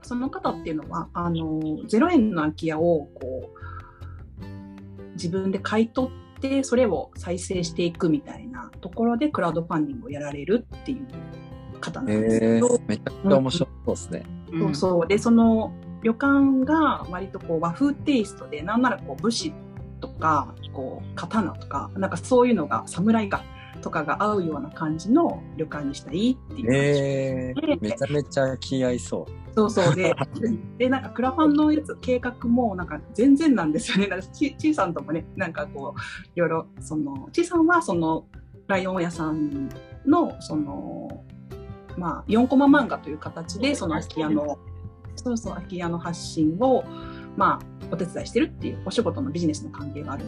[0.05, 3.51] その方っていうのは、あの、0円の空き家を、こ
[4.41, 4.45] う、
[5.15, 6.24] 自分で買い取って、
[6.65, 14.27] それを再生していくみたいなところで、クラウドファンディングをやられるっていう方なんですけえど、ー、めちゃくちゃ面白そうですね。
[14.59, 15.07] そうそう。
[15.07, 15.73] で、その
[16.03, 19.53] 旅館が割とこう和風テイストで、なんならこう武士
[20.01, 23.43] とか、こう刀とか、なんかそういうのが、侍が、
[23.85, 29.55] とかが合うような感じの旅館にしたいっていうえー、めちゃめちゃ気合いそう。
[29.55, 30.15] そうそうで、
[30.79, 34.07] で、なんかクラファンのやつ、計画もなんか全然なんですよね。
[34.07, 36.01] なんかち、ちいさんともね、なんかこう、
[36.35, 38.25] いろいろ、その、ちいさんはその、
[38.69, 39.69] ライオン屋さん
[40.07, 41.23] の、その、
[41.99, 44.59] まあ、4コマ漫画という形で、その空き家の、
[45.17, 46.85] そうそう、空き家の発信を、
[47.37, 50.25] まあ、お手伝いしてるっていう、お仕事のビジネスの関係がある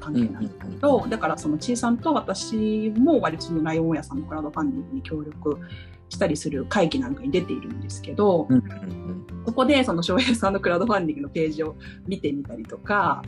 [0.00, 5.58] 関係なんですけど、だからそのちいさんと私も割とそのライオン屋さんのクラウドファンディングに協力
[6.08, 9.08] したりする会議なんかに出ているんですけど、うんうん
[9.46, 11.76] そこでその翔平さんのクラウドファンディングのページを
[12.06, 13.22] 見てみたりとか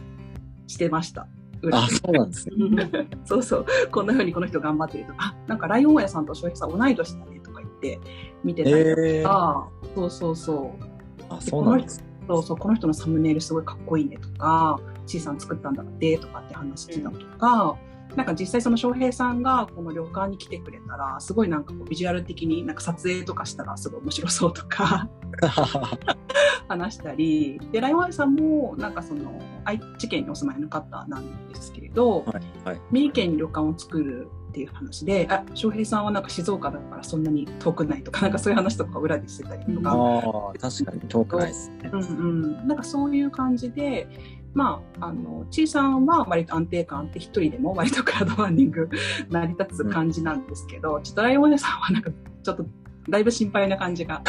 [0.67, 1.27] してました。
[1.63, 2.91] うん、あ、そうなんですね。
[3.25, 3.67] そうそう。
[3.91, 8.01] こんな風にこの人頑張ってるとか、あ、なんかライオン屋さんと翔平さん同い年だねとか言って
[8.45, 11.25] 見てたりとか、えー、そうそうそう。
[11.31, 12.05] あ、そうなんです。
[12.29, 14.79] そうそう、この人のサムネイルすごいかっこいいねとか、
[15.11, 17.77] ちいさん作ったんだってとかって話してたとか、
[18.17, 25.09] なんか実際その翔平さんがこの旅館に来てくれたら、すごいなんかこうビジュアル的になんか撮影とかしたらすごい面白そうとか
[26.69, 32.81] 話したり、で、ライオン屋さんもなんかその愛知県にお住まいの方なんですけれど、はいはい。
[32.91, 41.91] 三重県に旅館を作るっていう話で、あ、翔平さんはなんか静岡だからそんなに遠くないとか、なんかそういう話とか裏でしてたりとか、ああ、確かに遠くないですね。
[41.93, 44.09] うんうん、なんかそういう感じで、
[44.53, 48.89] まあ、あの、ちいさんは割と安定感あって、一人でも割とクラウドファンディング
[49.31, 52.11] 成り立つ感じなんですけど、ちょっとライオン屋さんはなんか、
[52.43, 52.67] ちょっと、
[53.09, 54.23] だいぶ心配な感じが。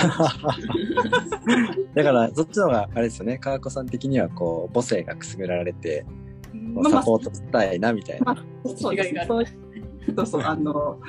[1.95, 6.05] だから、そっちの方が、あれですよね、川子さん的には、こう、母性がくすぐられて、
[6.91, 8.33] サポートしたいな、みたいな。
[8.33, 8.45] まあ、
[8.75, 9.25] そうですね。
[9.27, 9.45] そう
[10.15, 10.99] そうそう、あの、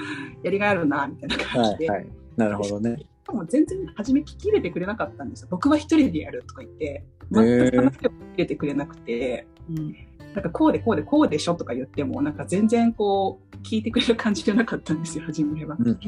[0.42, 1.90] やりがいあるな、みたいな感じで。
[1.90, 2.08] はい、はい。
[2.36, 2.96] なるほどね。
[3.26, 5.48] でも全然初め聞き入れてくれなかったんですよ。
[5.50, 9.96] 僕は一人でやるとか言って、全く話を聞き入れてくれなくて、うん
[10.34, 15.76] なんかこうでこうでこうでしょとか言っても、なんか全然こう、聞いてくれる感じじゃなかったんですよ、初めは。
[15.78, 15.98] うんうん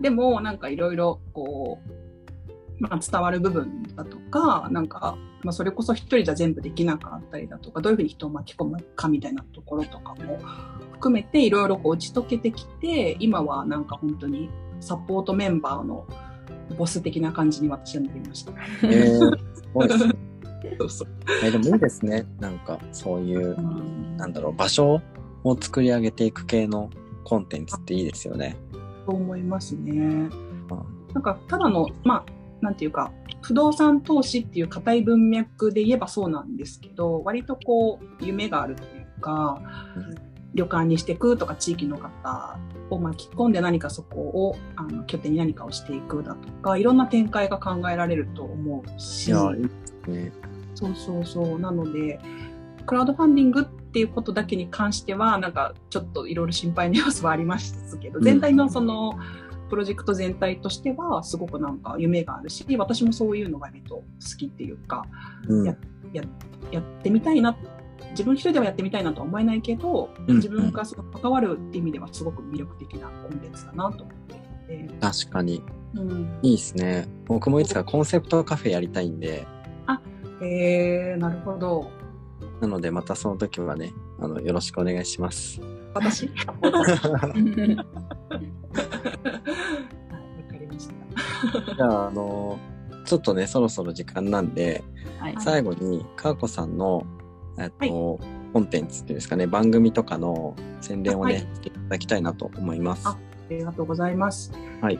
[0.00, 1.90] でも、なんかいろいろこう、
[2.80, 10.38] まあ、伝わる部分だとか、なんか、まあ、それこそ一人じゃ全部できなかったりだとか、どういうふうに人を巻き込むかみたいなところとかも
[10.94, 14.50] 含めて、いろいろこう打ち解けてきて、今はなんか本当に
[14.80, 16.06] サポートメンバーの
[16.76, 18.52] ボス的な感じに私はなりました。
[18.82, 19.18] えー、
[19.54, 20.23] すごいですね。
[20.78, 21.08] そうそう。
[21.42, 22.26] えでもいいですね。
[22.40, 23.56] なんか、そういう、
[24.16, 25.00] なんだろう、場所
[25.44, 26.90] を作り上げていく系の
[27.24, 28.56] コンテンツっていいですよね。
[29.06, 30.28] そう思いますね。
[31.12, 33.12] なんか、ただの、まあ、なんていうか、
[33.42, 39.60] 不動産投資っていう硬い文脈で言えばそうなんですけど、割とこう、夢があるというか、
[39.96, 42.58] うん旅館にしていくとか、地域の方
[42.90, 50.32] を巻き込んで何かそこをあの拠点に何かをしていくだとか、いろんな展開が考えられると思ういし、や、いいですね。
[50.74, 51.58] そうそうそう。
[51.58, 52.18] なので、
[52.86, 59.18] クラウドファンディングっていうことだけに関しては、なんかちょっといろいろ心配な要素はありますけど、全体のその、
[59.70, 64.04] プロジェクト全体としては、すごくなんか夢があるし、私もそういうのが割と好
[64.38, 65.04] きっていうか、
[65.48, 65.76] うんや
[66.12, 66.22] や
[66.70, 67.56] やってみたいな、
[68.10, 74.16] 自分一人ではやってみたいなとは思えないけど、うん自分がその関わるっていう意味ではすごく魅力的なコンテンツだなと思っ
[74.66, 75.62] ているので、確かに。
[75.94, 77.06] うん、いいですね。
[77.26, 79.46] 僕もいつかコンセプトカフェやりたいんで、
[80.40, 81.90] えー、なるほど。
[82.60, 85.60] なのでまたその時はね、あの、よろしくお願いします。
[85.94, 86.28] 私？
[86.28, 87.38] はい、わか
[90.58, 90.94] りました。
[91.74, 92.58] じゃあ、あの、
[93.04, 94.82] ちょっとね、そろそろ時間なんで、
[95.18, 97.06] はい最後に、かわこさんの、
[97.58, 98.18] えっと、
[98.52, 103.06] コンテンツっていうんですかね、番組とかの宣伝をね、はいしていただきたいなと思います。
[103.06, 103.16] ああ
[103.50, 104.52] りがとうございます。
[104.80, 104.98] はい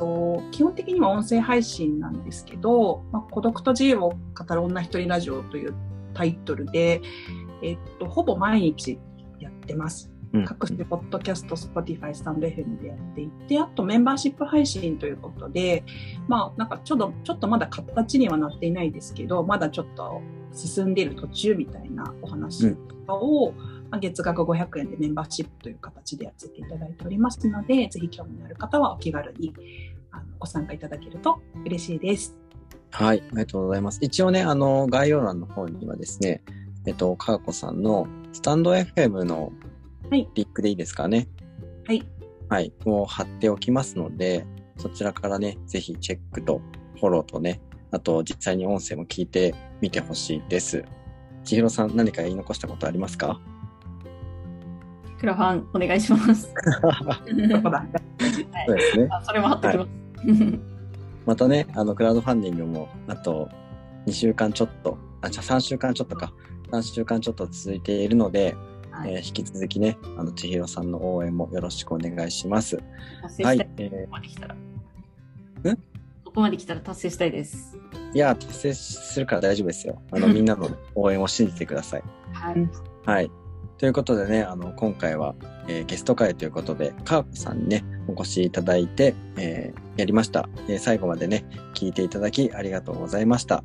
[0.00, 0.42] と。
[0.50, 5.74] 基本的には音声配信なんですけど、まあ、孤独と自由を語る女一人ラジオという
[6.14, 7.02] タイトルで、
[7.62, 8.98] えっと、ほぼ毎日
[9.38, 10.10] やってます。
[10.10, 15.82] うん各種ポッドキャスト、Spotify、スタンド FM でやっていて、あとメンバーシップ配信ということで、
[16.28, 20.22] まあなんかちょっと、ちょっとまだ形にはなっていないですけど、まだちょっと
[20.52, 23.54] 進んでいる途中みたいなお話とかを、
[23.90, 29.52] まあ、月額500円でメンバーシップという形でやらせていただいておりますので、ぜひ興味のある方はお気軽に
[30.12, 32.36] あのご参加いただけると嬉しいです。
[32.92, 33.98] はい、ありがとうございます。
[34.02, 36.42] 一応ね、あの、概要欄の方にはですね、
[36.86, 39.52] えっと、かーこさんのスタンド FM の
[40.10, 41.28] はいリンクでいいですかね？
[41.86, 42.02] はい。
[42.48, 44.44] はい、を貼っておきますので、
[44.76, 46.60] そちらからね、ぜひチェックと
[46.98, 47.60] フォローとね、
[47.92, 50.84] あと実際に音声も聞いてみてほしいです。
[51.44, 53.40] 千尋さん、何か言い残したことありますか？
[55.20, 56.48] クラファンお願いします。
[58.66, 59.08] そうですね。
[59.10, 59.90] あそれも貼っておきます。
[61.26, 63.48] またね、あの、クラウドファンディングも、あと、
[64.06, 66.32] 2週間ちょっと、あ、じゃあ3週間ちょっとか、
[66.72, 68.56] 3週間ちょっと続いているので、
[68.90, 72.78] はいえー引き続きね、あの、千尋さんの応援もよろしくお願いします。
[73.22, 73.58] 達成したい。
[73.58, 73.68] はい。
[73.78, 74.54] えここまで来たら。
[74.54, 74.58] ん
[76.24, 77.76] ここまで来たら達成したいです。
[78.12, 80.00] ーいや、達成するから大丈夫ですよ。
[80.12, 82.02] あの、 みんなの応援を信じてください。
[82.32, 82.68] はい。
[83.04, 83.30] はい。
[83.80, 85.34] ということでね、あの、今回は、
[85.66, 93.64] えーゲスト会ということで、カープさんにね、お越しいただいて、えーやりました、えー最後までね、聞いていただきありがとうございました。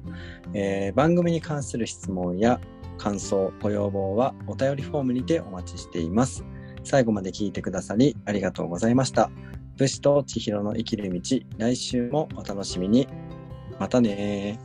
[0.54, 2.62] え番組に関する質問や
[2.98, 6.46] 感想、ご要望はお便りフォームにてお待ちしています。
[6.86, 9.30] 最後まで聞いてくださりありがとうございました。
[9.76, 11.20] 武士と千尋の生きる道、
[11.58, 13.10] 来週もお楽しみに。
[13.80, 14.58] またね。